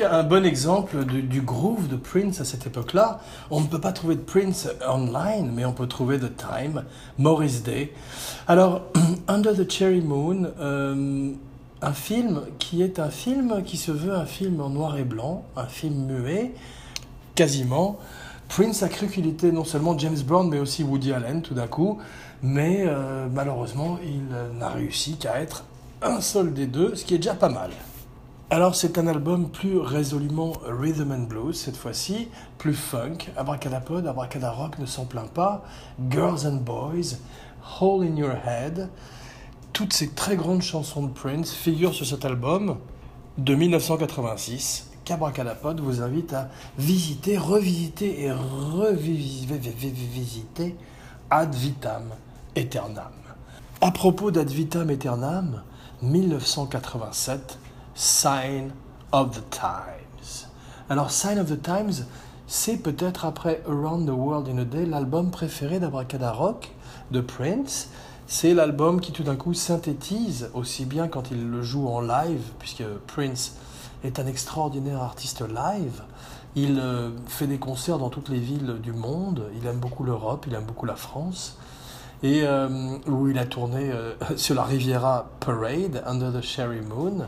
Un 0.00 0.22
bon 0.22 0.44
exemple 0.44 1.04
du, 1.04 1.40
groove 1.40 1.88
de 1.88 1.96
Prince 1.96 2.40
à 2.40 2.44
cette 2.44 2.66
époque-là. 2.66 3.20
On 3.50 3.60
ne 3.60 3.66
peut 3.66 3.80
pas 3.80 3.90
trouver 3.90 4.14
de 4.14 4.20
Prince 4.20 4.68
online, 4.86 5.50
mais 5.52 5.64
on 5.64 5.72
peut 5.72 5.88
trouver 5.88 6.18
The 6.18 6.36
Time, 6.36 6.84
Maurice 7.18 7.64
Day. 7.64 7.92
Alors, 8.46 8.82
Under 9.28 9.54
the 9.54 9.68
Cherry 9.68 10.00
Moon, 10.00 10.52
euh, 10.60 11.32
Un 11.80 11.92
film 11.92 12.42
qui 12.58 12.82
est 12.82 12.98
un 12.98 13.10
film 13.10 13.62
qui 13.64 13.76
se 13.76 13.90
veut 13.90 14.14
un 14.14 14.26
film 14.26 14.60
en 14.60 14.68
noir 14.70 14.98
et 14.98 15.04
blanc, 15.04 15.44
un 15.56 15.66
film 15.66 16.06
muet, 16.06 16.52
quasiment. 17.34 17.98
Prince 18.48 18.82
a 18.82 18.88
cru 18.88 19.08
qu'il 19.08 19.26
était 19.26 19.52
non 19.52 19.64
seulement 19.64 19.98
James 19.98 20.18
Brown, 20.24 20.48
mais 20.48 20.58
aussi 20.60 20.84
Woody 20.84 21.12
Allen 21.12 21.42
tout 21.42 21.54
d'un 21.54 21.66
coup, 21.66 21.98
mais 22.42 22.84
euh, 22.86 23.26
malheureusement, 23.32 23.98
il 24.04 24.58
n'a 24.58 24.68
réussi 24.68 25.16
qu'à 25.16 25.40
être 25.40 25.64
un 26.02 26.20
seul 26.20 26.54
des 26.54 26.66
deux, 26.66 26.94
ce 26.94 27.04
qui 27.04 27.14
est 27.14 27.18
déjà 27.18 27.34
pas 27.34 27.48
mal. 27.48 27.70
Alors 28.50 28.74
c'est 28.74 28.96
un 28.96 29.06
album 29.06 29.50
plus 29.50 29.76
résolument 29.76 30.54
rhythm 30.66 31.12
and 31.12 31.24
blues 31.24 31.54
cette 31.54 31.76
fois-ci, 31.76 32.28
plus 32.56 32.72
funk, 32.72 33.18
abracadapod, 33.36 34.06
abracadarock 34.06 34.78
ne 34.78 34.86
s'en 34.86 35.04
plaint 35.04 35.30
pas, 35.30 35.64
Girls 36.08 36.46
and 36.46 36.62
Boys, 36.62 37.18
Hole 37.78 38.06
in 38.06 38.16
Your 38.16 38.32
Head, 38.46 38.88
toutes 39.74 39.92
ces 39.92 40.08
très 40.08 40.36
grandes 40.36 40.62
chansons 40.62 41.02
de 41.02 41.12
Prince 41.12 41.52
figurent 41.52 41.92
sur 41.92 42.06
cet 42.06 42.24
album 42.24 42.78
de 43.36 43.54
1986 43.54 44.92
qu'Abracadapod 45.04 45.80
vous 45.80 46.00
invite 46.00 46.32
à 46.32 46.48
visiter, 46.78 47.36
revisiter 47.36 48.22
et 48.22 48.32
revisiter 48.32 49.58
Ad 51.28 51.54
Vitam 51.54 52.04
Aeternam. 52.56 53.12
À 53.82 53.90
propos 53.90 54.30
d'Ad 54.30 54.48
Vitam 54.48 54.88
Aeternam, 54.88 55.62
1987, 56.00 57.58
Sign 58.00 58.70
of 59.10 59.32
the 59.32 59.50
Times. 59.50 60.46
Alors, 60.88 61.10
Sign 61.10 61.36
of 61.40 61.50
the 61.50 61.60
Times, 61.60 62.06
c'est 62.46 62.76
peut-être 62.76 63.24
après 63.24 63.60
Around 63.66 64.06
the 64.06 64.12
World 64.12 64.48
in 64.48 64.58
a 64.58 64.64
Day 64.64 64.86
l'album 64.86 65.32
préféré 65.32 65.80
d'Abracadarock 65.80 66.72
de 67.10 67.20
Prince. 67.20 67.88
C'est 68.28 68.54
l'album 68.54 69.00
qui 69.00 69.10
tout 69.10 69.24
d'un 69.24 69.34
coup 69.34 69.52
synthétise 69.52 70.48
aussi 70.54 70.84
bien 70.84 71.08
quand 71.08 71.32
il 71.32 71.50
le 71.50 71.60
joue 71.62 71.88
en 71.88 72.00
live, 72.00 72.42
puisque 72.60 72.84
Prince 73.08 73.56
est 74.04 74.20
un 74.20 74.28
extraordinaire 74.28 75.02
artiste 75.02 75.42
live. 75.42 76.04
Il 76.54 76.78
euh, 76.78 77.10
fait 77.26 77.48
des 77.48 77.58
concerts 77.58 77.98
dans 77.98 78.10
toutes 78.10 78.28
les 78.28 78.38
villes 78.38 78.76
du 78.80 78.92
monde. 78.92 79.50
Il 79.60 79.66
aime 79.66 79.78
beaucoup 79.78 80.04
l'Europe, 80.04 80.44
il 80.46 80.54
aime 80.54 80.66
beaucoup 80.66 80.86
la 80.86 80.94
France. 80.94 81.58
Et 82.22 82.42
euh, 82.44 82.96
où 83.08 83.26
il 83.26 83.38
a 83.40 83.44
tourné 83.44 83.90
euh, 83.90 84.14
sur 84.36 84.54
la 84.54 84.62
Riviera 84.62 85.26
Parade, 85.40 86.04
Under 86.06 86.32
the 86.32 86.42
Cherry 86.42 86.80
Moon. 86.80 87.26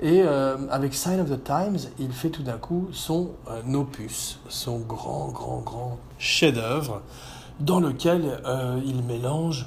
Et 0.00 0.22
euh, 0.22 0.56
avec 0.70 0.94
Sign 0.94 1.20
of 1.20 1.28
the 1.28 1.42
Times, 1.42 1.78
il 1.98 2.12
fait 2.12 2.30
tout 2.30 2.44
d'un 2.44 2.58
coup 2.58 2.88
son 2.92 3.32
euh, 3.50 3.74
opus, 3.74 4.38
son 4.48 4.78
grand, 4.78 5.28
grand, 5.28 5.58
grand 5.58 5.98
chef-d'œuvre, 6.18 7.02
dans 7.58 7.80
lequel 7.80 8.40
euh, 8.44 8.80
il 8.86 9.02
mélange 9.02 9.66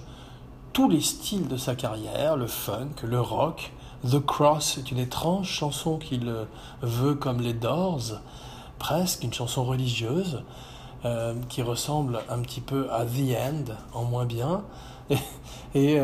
tous 0.72 0.90
les 0.90 1.02
styles 1.02 1.50
de 1.50 1.58
sa 1.58 1.76
carrière, 1.76 2.38
le 2.38 2.48
funk, 2.48 3.04
le 3.04 3.20
rock. 3.20 3.74
The 4.10 4.26
Cross 4.26 4.78
est 4.78 4.92
une 4.92 5.00
étrange 5.00 5.50
chanson 5.50 5.98
qu'il 5.98 6.34
veut 6.82 7.14
comme 7.14 7.42
les 7.42 7.54
Doors, 7.54 8.22
presque 8.80 9.24
une 9.24 9.34
chanson 9.34 9.64
religieuse, 9.64 10.44
qui 11.50 11.62
ressemble 11.62 12.20
un 12.30 12.40
petit 12.40 12.62
peu 12.62 12.88
à 12.92 13.06
The 13.06 13.36
End, 13.38 13.74
en 13.94 14.06
moins 14.06 14.26
bien. 14.26 14.64
Et, 15.76 15.96
et 15.96 16.02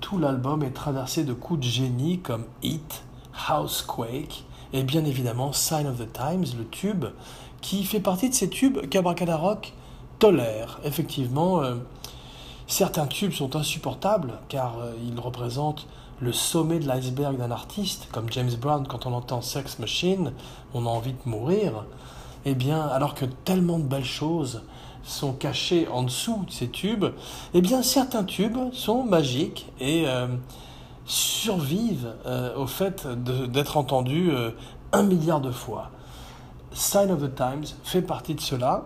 tout 0.00 0.18
l'album 0.18 0.62
est 0.62 0.70
traversé 0.70 1.24
de 1.24 1.32
coups 1.32 1.60
de 1.60 1.64
génie 1.64 2.20
comme 2.20 2.44
Hit, 2.62 3.02
Housequake 3.48 4.44
et 4.72 4.82
bien 4.82 5.04
évidemment 5.04 5.52
Sign 5.52 5.86
of 5.86 5.98
the 5.98 6.12
Times, 6.12 6.46
le 6.56 6.66
tube, 6.68 7.06
qui 7.60 7.84
fait 7.84 8.00
partie 8.00 8.28
de 8.28 8.34
ces 8.34 8.48
tubes 8.48 8.88
qu'Abracadarock 8.88 9.72
tolère. 10.18 10.78
Effectivement, 10.84 11.62
euh, 11.62 11.76
certains 12.66 13.06
tubes 13.06 13.32
sont 13.32 13.56
insupportables 13.56 14.34
car 14.48 14.78
euh, 14.78 14.92
ils 15.02 15.18
représentent 15.18 15.86
le 16.20 16.32
sommet 16.32 16.80
de 16.80 16.86
l'iceberg 16.86 17.36
d'un 17.36 17.50
artiste, 17.50 18.08
comme 18.12 18.30
James 18.32 18.50
Brown, 18.60 18.86
quand 18.86 19.06
on 19.06 19.12
entend 19.12 19.40
Sex 19.40 19.78
Machine, 19.78 20.32
on 20.74 20.84
a 20.84 20.88
envie 20.88 21.12
de 21.12 21.30
mourir. 21.30 21.84
Eh 22.44 22.54
bien, 22.54 22.80
alors 22.80 23.14
que 23.14 23.24
tellement 23.24 23.78
de 23.78 23.84
belles 23.84 24.04
choses 24.04 24.62
sont 25.04 25.32
cachées 25.32 25.86
en 25.88 26.02
dessous 26.02 26.44
de 26.46 26.50
ces 26.50 26.68
tubes, 26.68 27.06
eh 27.54 27.60
bien, 27.60 27.82
certains 27.82 28.24
tubes 28.24 28.58
sont 28.72 29.04
magiques 29.04 29.66
et 29.80 30.04
euh, 30.06 30.26
survivent 31.08 32.14
euh, 32.26 32.54
au 32.54 32.66
fait 32.66 33.06
d'être 33.06 33.78
entendus 33.78 34.30
euh, 34.30 34.50
un 34.92 35.02
milliard 35.02 35.40
de 35.40 35.50
fois. 35.50 35.90
Sign 36.72 37.10
of 37.10 37.20
the 37.20 37.34
Times 37.34 37.64
fait 37.82 38.02
partie 38.02 38.34
de 38.34 38.40
cela. 38.40 38.84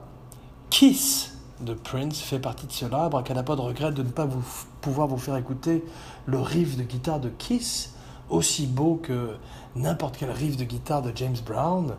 Kiss 0.71 1.37
de 1.61 1.75
Prince 1.75 2.21
fait 2.21 2.39
partie 2.39 2.67
de 2.69 2.73
cela. 2.73 3.09
Bracadapod 3.09 3.59
regrette 3.59 3.95
de 3.95 4.05
ne 4.05 4.09
pas 4.09 4.25
vous, 4.25 4.43
pouvoir 4.81 5.09
vous 5.09 5.19
faire 5.19 5.37
écouter 5.37 5.85
le 6.27 6.39
riff 6.39 6.77
de 6.77 6.85
guitare 6.85 7.19
de 7.19 7.29
Kiss, 7.29 7.95
aussi 8.31 8.69
beau 8.69 9.01
que 9.03 9.35
n'importe 9.75 10.17
quel 10.17 10.31
riff 10.31 10.57
de 10.57 10.65
guitare 10.65 11.03
de 11.03 11.11
James 11.15 11.37
Brown. 11.45 11.97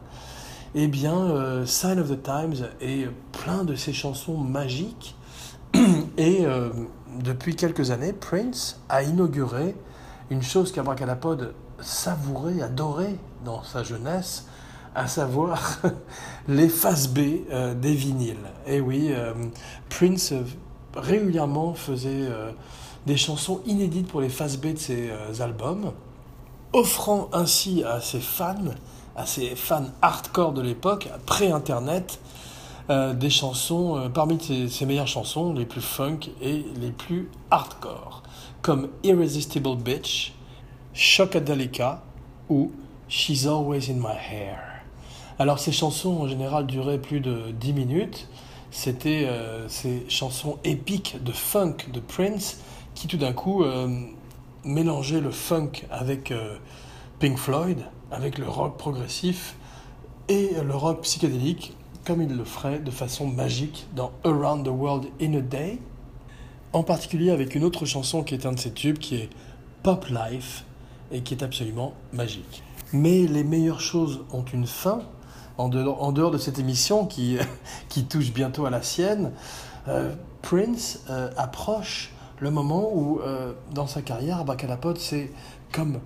Eh 0.74 0.88
bien, 0.88 1.18
euh, 1.18 1.66
Sign 1.66 2.00
of 2.00 2.10
the 2.10 2.24
Times 2.24 2.70
est 2.80 3.10
plein 3.34 3.66
de 3.66 3.76
ces 3.76 3.92
chansons 3.92 4.38
magiques. 4.38 5.16
Et 6.18 6.46
depuis 7.20 7.56
quelques 7.56 7.92
années, 7.92 8.14
Prince 8.14 8.80
a 8.90 9.02
inauguré 9.04 9.76
une 10.34 10.42
chose 10.42 10.72
qu'Abracadapod 10.72 11.54
savourait, 11.80 12.64
adorait 12.64 13.18
dans 13.46 13.62
sa 13.62 13.84
jeunesse, 13.84 14.48
à 14.96 15.08
savoir 15.08 15.80
les 16.48 16.70
faces 16.70 17.08
B 17.08 17.20
euh, 17.52 17.76
des 17.76 17.94
vinyles. 17.94 18.50
Et 18.66 18.82
oui, 18.82 19.10
euh, 19.12 19.34
Prince 19.90 20.32
euh, 20.32 20.44
régulièrement 20.96 21.76
faisait 21.76 22.28
des 23.06 23.18
chansons 23.18 23.62
inédites 23.68 24.08
pour 24.08 24.22
les 24.22 24.30
faces 24.30 24.58
B 24.58 24.74
de 24.74 24.80
ses 24.80 25.12
albums, 25.40 25.92
offrant 26.72 27.30
ainsi 27.32 27.84
à 27.84 28.00
ses 28.02 28.20
fans, 28.20 28.56
à 29.16 29.26
ses 29.28 29.56
fans 29.56 29.86
hardcore 30.02 30.54
de 30.54 30.62
l'époque, 30.62 31.10
pré-internet, 31.26 32.20
des 32.90 33.30
chansons, 33.32 34.12
parmi 34.14 34.40
ses, 34.40 34.68
ses 34.68 34.86
meilleures 34.86 35.08
chansons, 35.08 35.52
les 35.52 35.66
plus 35.66 35.82
funk 35.82 36.20
et 36.42 36.64
les 36.80 36.92
plus 36.92 37.32
hardcore 37.50 38.22
comme 38.64 38.88
Irresistible 39.04 39.76
Bitch, 39.76 40.34
Shockadelica 40.94 42.02
ou 42.50 42.72
She's 43.10 43.46
Always 43.46 43.92
in 43.92 43.96
My 43.96 44.16
Hair. 44.16 44.58
Alors 45.38 45.60
ces 45.60 45.74
chansons 45.74 46.22
en 46.22 46.28
général 46.30 46.66
duraient 46.66 46.98
plus 46.98 47.20
de 47.20 47.52
10 47.52 47.74
minutes. 47.74 48.30
C'était 48.72 49.26
euh, 49.28 49.68
ces 49.68 50.06
chansons 50.08 50.60
épiques 50.64 51.22
de 51.22 51.34
funk 51.34 51.76
de 51.92 52.00
Prince 52.00 52.62
qui 52.96 53.08
tout 53.08 53.18
d'un 53.18 53.34
coup 53.34 53.66
euh, 53.66 53.90
mélangeaient 54.64 55.22
le 55.22 55.32
funk 55.32 55.72
avec 55.92 56.32
euh, 56.32 56.56
Pink 57.20 57.38
Floyd, 57.38 57.80
avec 58.12 58.38
le 58.38 58.48
rock 58.48 58.78
progressif 58.78 59.56
et 60.30 60.52
le 60.66 60.74
rock 60.74 61.02
psychédélique 61.02 61.76
comme 62.06 62.22
il 62.22 62.34
le 62.36 62.46
ferait 62.46 62.80
de 62.80 62.92
façon 62.92 63.28
magique 63.28 63.88
dans 63.94 64.12
Around 64.24 64.66
the 64.66 64.72
World 64.72 65.08
in 65.22 65.34
a 65.34 65.42
Day 65.42 65.80
en 66.74 66.84
particulier 66.84 67.30
avec 67.30 67.56
une 67.56 67.64
autre 67.64 67.86
chanson 67.86 68.24
qui 68.24 68.34
est 68.34 68.46
un 68.46 68.52
de 68.52 68.60
ses 68.60 68.72
tubes, 68.72 68.98
qui 68.98 69.16
est 69.16 69.30
Pop 69.84 70.08
Life, 70.08 70.66
et 71.12 71.22
qui 71.22 71.36
est 71.36 71.44
absolument 71.44 71.94
magique. 72.12 72.64
Mais 72.92 73.26
les 73.28 73.44
meilleures 73.44 73.80
choses 73.80 74.22
ont 74.32 74.44
une 74.44 74.68
fin, 74.68 75.02
en 75.58 75.70
dehors, 75.70 76.32
de 76.32 76.38
cette 76.38 76.60
émission 76.60 77.06
qui, 77.08 77.38
touche 78.10 78.34
bientôt 78.34 78.66
à 78.66 78.70
la 78.70 78.82
sienne. 78.82 79.32
Euh, 79.88 80.14
Prince 80.42 81.02
euh, 81.10 81.30
approche 81.38 82.12
le 82.40 82.52
moment 82.52 82.90
où, 82.94 83.20
euh, 83.20 83.54
dans 83.74 83.88
sa 83.88 84.02
carrière, 84.02 84.44
Bacalapod 84.44 84.98
c'est 84.98 85.32
comme 85.72 86.00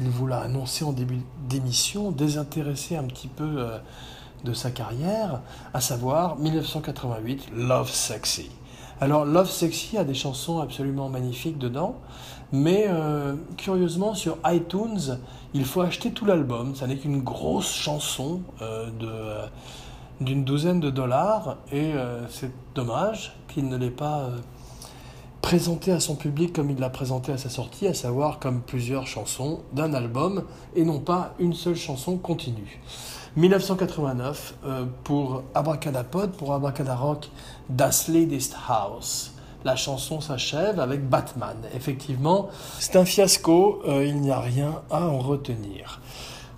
il 0.00 0.08
vous 0.08 0.26
l'a 0.26 0.40
annoncé 0.40 0.84
en 0.84 0.92
début 0.92 1.20
d'émission, 1.48 2.10
désintéressé 2.10 2.96
un 2.96 3.04
petit 3.04 3.28
peu 3.28 3.64
de 4.42 4.52
sa 4.52 4.70
carrière, 4.70 5.42
à 5.74 5.80
savoir 5.80 6.38
1988, 6.38 7.50
Love 7.54 7.90
Sexy. 7.90 8.50
Alors 9.02 9.24
Love 9.24 9.50
Sexy 9.50 9.98
a 9.98 10.04
des 10.04 10.14
chansons 10.14 10.60
absolument 10.60 11.08
magnifiques 11.08 11.58
dedans, 11.58 11.96
mais 12.52 12.86
euh, 12.88 13.34
curieusement 13.56 14.14
sur 14.14 14.38
iTunes, 14.46 15.18
il 15.54 15.64
faut 15.64 15.80
acheter 15.80 16.12
tout 16.12 16.24
l'album. 16.24 16.76
Ça 16.76 16.86
n'est 16.86 16.94
qu'une 16.94 17.20
grosse 17.20 17.74
chanson 17.74 18.42
euh, 18.60 18.90
euh, 19.02 19.44
d'une 20.20 20.44
douzaine 20.44 20.78
de 20.78 20.88
dollars, 20.88 21.56
et 21.72 21.94
c'est 22.28 22.52
dommage 22.76 23.32
qu'il 23.52 23.68
ne 23.68 23.76
l'ait 23.76 23.90
pas 23.90 24.30
présenté 25.40 25.90
à 25.90 25.98
son 25.98 26.14
public 26.14 26.52
comme 26.52 26.70
il 26.70 26.78
l'a 26.78 26.88
présenté 26.88 27.32
à 27.32 27.38
sa 27.38 27.48
sortie, 27.48 27.88
à 27.88 27.94
savoir 27.94 28.38
comme 28.38 28.60
plusieurs 28.60 29.08
chansons 29.08 29.62
d'un 29.72 29.94
album, 29.94 30.44
et 30.76 30.84
non 30.84 31.00
pas 31.00 31.34
une 31.40 31.54
seule 31.54 31.74
chanson 31.74 32.18
continue. 32.18 32.80
1989 33.36 34.54
euh, 34.64 34.84
pour 35.04 35.42
Abracadapod, 35.54 36.32
pour 36.32 36.52
Abracadarock, 36.52 37.30
Das 37.70 38.08
Ladest 38.08 38.54
House. 38.68 39.32
La 39.64 39.76
chanson 39.76 40.20
s'achève 40.20 40.80
avec 40.80 41.08
Batman. 41.08 41.56
Effectivement, 41.74 42.50
c'est 42.78 42.96
un 42.96 43.04
fiasco, 43.04 43.80
euh, 43.86 44.04
il 44.04 44.20
n'y 44.20 44.30
a 44.30 44.40
rien 44.40 44.82
à 44.90 45.06
en 45.06 45.18
retenir. 45.18 46.00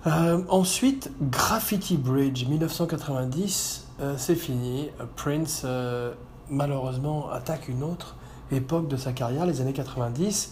Euh, 0.07 0.41
ensuite, 0.49 1.11
Graffiti 1.21 1.97
Bridge, 1.97 2.45
1990, 2.47 3.83
c'est 4.17 4.35
fini. 4.35 4.89
Prince, 5.15 5.65
malheureusement, 6.49 7.29
attaque 7.31 7.69
une 7.69 7.81
autre 7.81 8.17
époque 8.51 8.89
de 8.89 8.97
sa 8.97 9.13
carrière, 9.13 9.45
les 9.45 9.61
années 9.61 9.71
90 9.71 10.51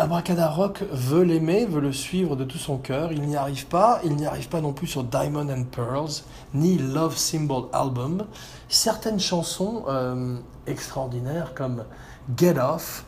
Abracadarock 0.00 0.82
veut 0.90 1.24
l'aimer, 1.24 1.66
veut 1.66 1.82
le 1.82 1.92
suivre 1.92 2.34
de 2.34 2.44
tout 2.44 2.56
son 2.56 2.78
cœur. 2.78 3.12
Il 3.12 3.20
n'y 3.20 3.36
arrive 3.36 3.66
pas. 3.66 4.00
Il 4.02 4.16
n'y 4.16 4.24
arrive 4.24 4.48
pas 4.48 4.62
non 4.62 4.72
plus 4.72 4.86
sur 4.86 5.04
Diamond 5.04 5.50
and 5.50 5.64
Pearls, 5.70 6.22
ni 6.54 6.78
Love 6.78 7.18
Symbol 7.18 7.64
Album. 7.74 8.24
Certaines 8.70 9.20
chansons 9.20 9.84
euh, 9.88 10.38
extraordinaires 10.66 11.52
comme 11.54 11.84
Get 12.34 12.58
Off, 12.58 13.04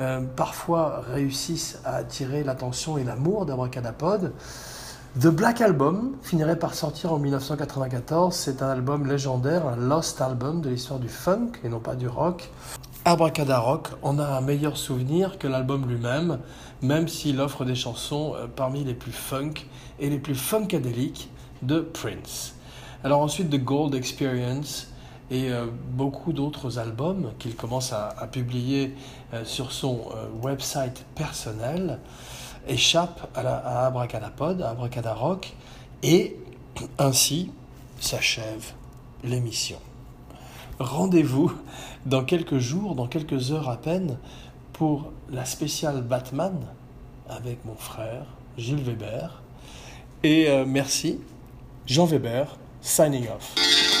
euh, 0.00 0.20
parfois 0.34 1.04
réussissent 1.12 1.78
à 1.84 1.94
attirer 1.94 2.42
l'attention 2.42 2.98
et 2.98 3.04
l'amour 3.04 3.46
d'Abracadapod. 3.46 4.32
The 5.20 5.28
Black 5.28 5.60
Album 5.60 6.16
finirait 6.22 6.58
par 6.58 6.74
sortir 6.74 7.12
en 7.12 7.20
1994. 7.20 8.34
C'est 8.34 8.62
un 8.62 8.68
album 8.68 9.06
légendaire, 9.06 9.68
un 9.68 9.76
lost 9.76 10.20
album 10.20 10.60
de 10.60 10.70
l'histoire 10.70 10.98
du 10.98 11.08
funk 11.08 11.52
et 11.62 11.68
non 11.68 11.78
pas 11.78 11.94
du 11.94 12.08
rock. 12.08 12.50
Abracadarock 13.04 13.88
en 14.02 14.20
a 14.20 14.24
un 14.24 14.40
meilleur 14.40 14.76
souvenir 14.76 15.36
que 15.38 15.48
l'album 15.48 15.88
lui-même, 15.88 16.38
même 16.82 17.08
s'il 17.08 17.40
offre 17.40 17.64
des 17.64 17.74
chansons 17.74 18.34
euh, 18.36 18.46
parmi 18.46 18.84
les 18.84 18.94
plus 18.94 19.10
funk 19.10 19.54
et 19.98 20.08
les 20.08 20.18
plus 20.18 20.36
funkadéliques 20.36 21.28
de 21.62 21.80
Prince. 21.80 22.54
Alors 23.02 23.20
ensuite 23.20 23.50
The 23.50 23.58
Gold 23.58 23.96
Experience 23.96 24.86
et 25.32 25.50
euh, 25.50 25.66
beaucoup 25.90 26.32
d'autres 26.32 26.78
albums 26.78 27.32
qu'il 27.40 27.56
commence 27.56 27.92
à, 27.92 28.14
publier 28.30 28.94
euh, 29.34 29.44
sur 29.44 29.72
son 29.72 30.04
website 30.40 31.04
personnel 31.16 31.98
échappent 32.68 33.28
à, 33.34 33.42
la, 33.42 33.56
à 33.56 33.86
Abracadapod, 33.86 34.62
à 34.62 34.70
Abracadarock, 34.70 35.52
et 36.04 36.36
ainsi 36.98 37.50
s'achève 37.98 38.72
l'émission. 39.24 39.78
Rendez-vous 40.82 41.52
dans 42.06 42.24
quelques 42.24 42.58
jours, 42.58 42.94
dans 42.94 43.06
quelques 43.06 43.52
heures 43.52 43.68
à 43.68 43.76
peine, 43.76 44.18
pour 44.72 45.12
la 45.30 45.44
spéciale 45.44 46.02
Batman 46.02 46.54
avec 47.28 47.64
mon 47.64 47.76
frère 47.76 48.26
Gilles 48.58 48.82
Weber. 48.82 49.42
Et 50.24 50.48
euh, 50.48 50.64
merci, 50.66 51.20
Jean 51.86 52.06
Weber, 52.06 52.56
signing 52.80 53.26
off. 53.28 53.91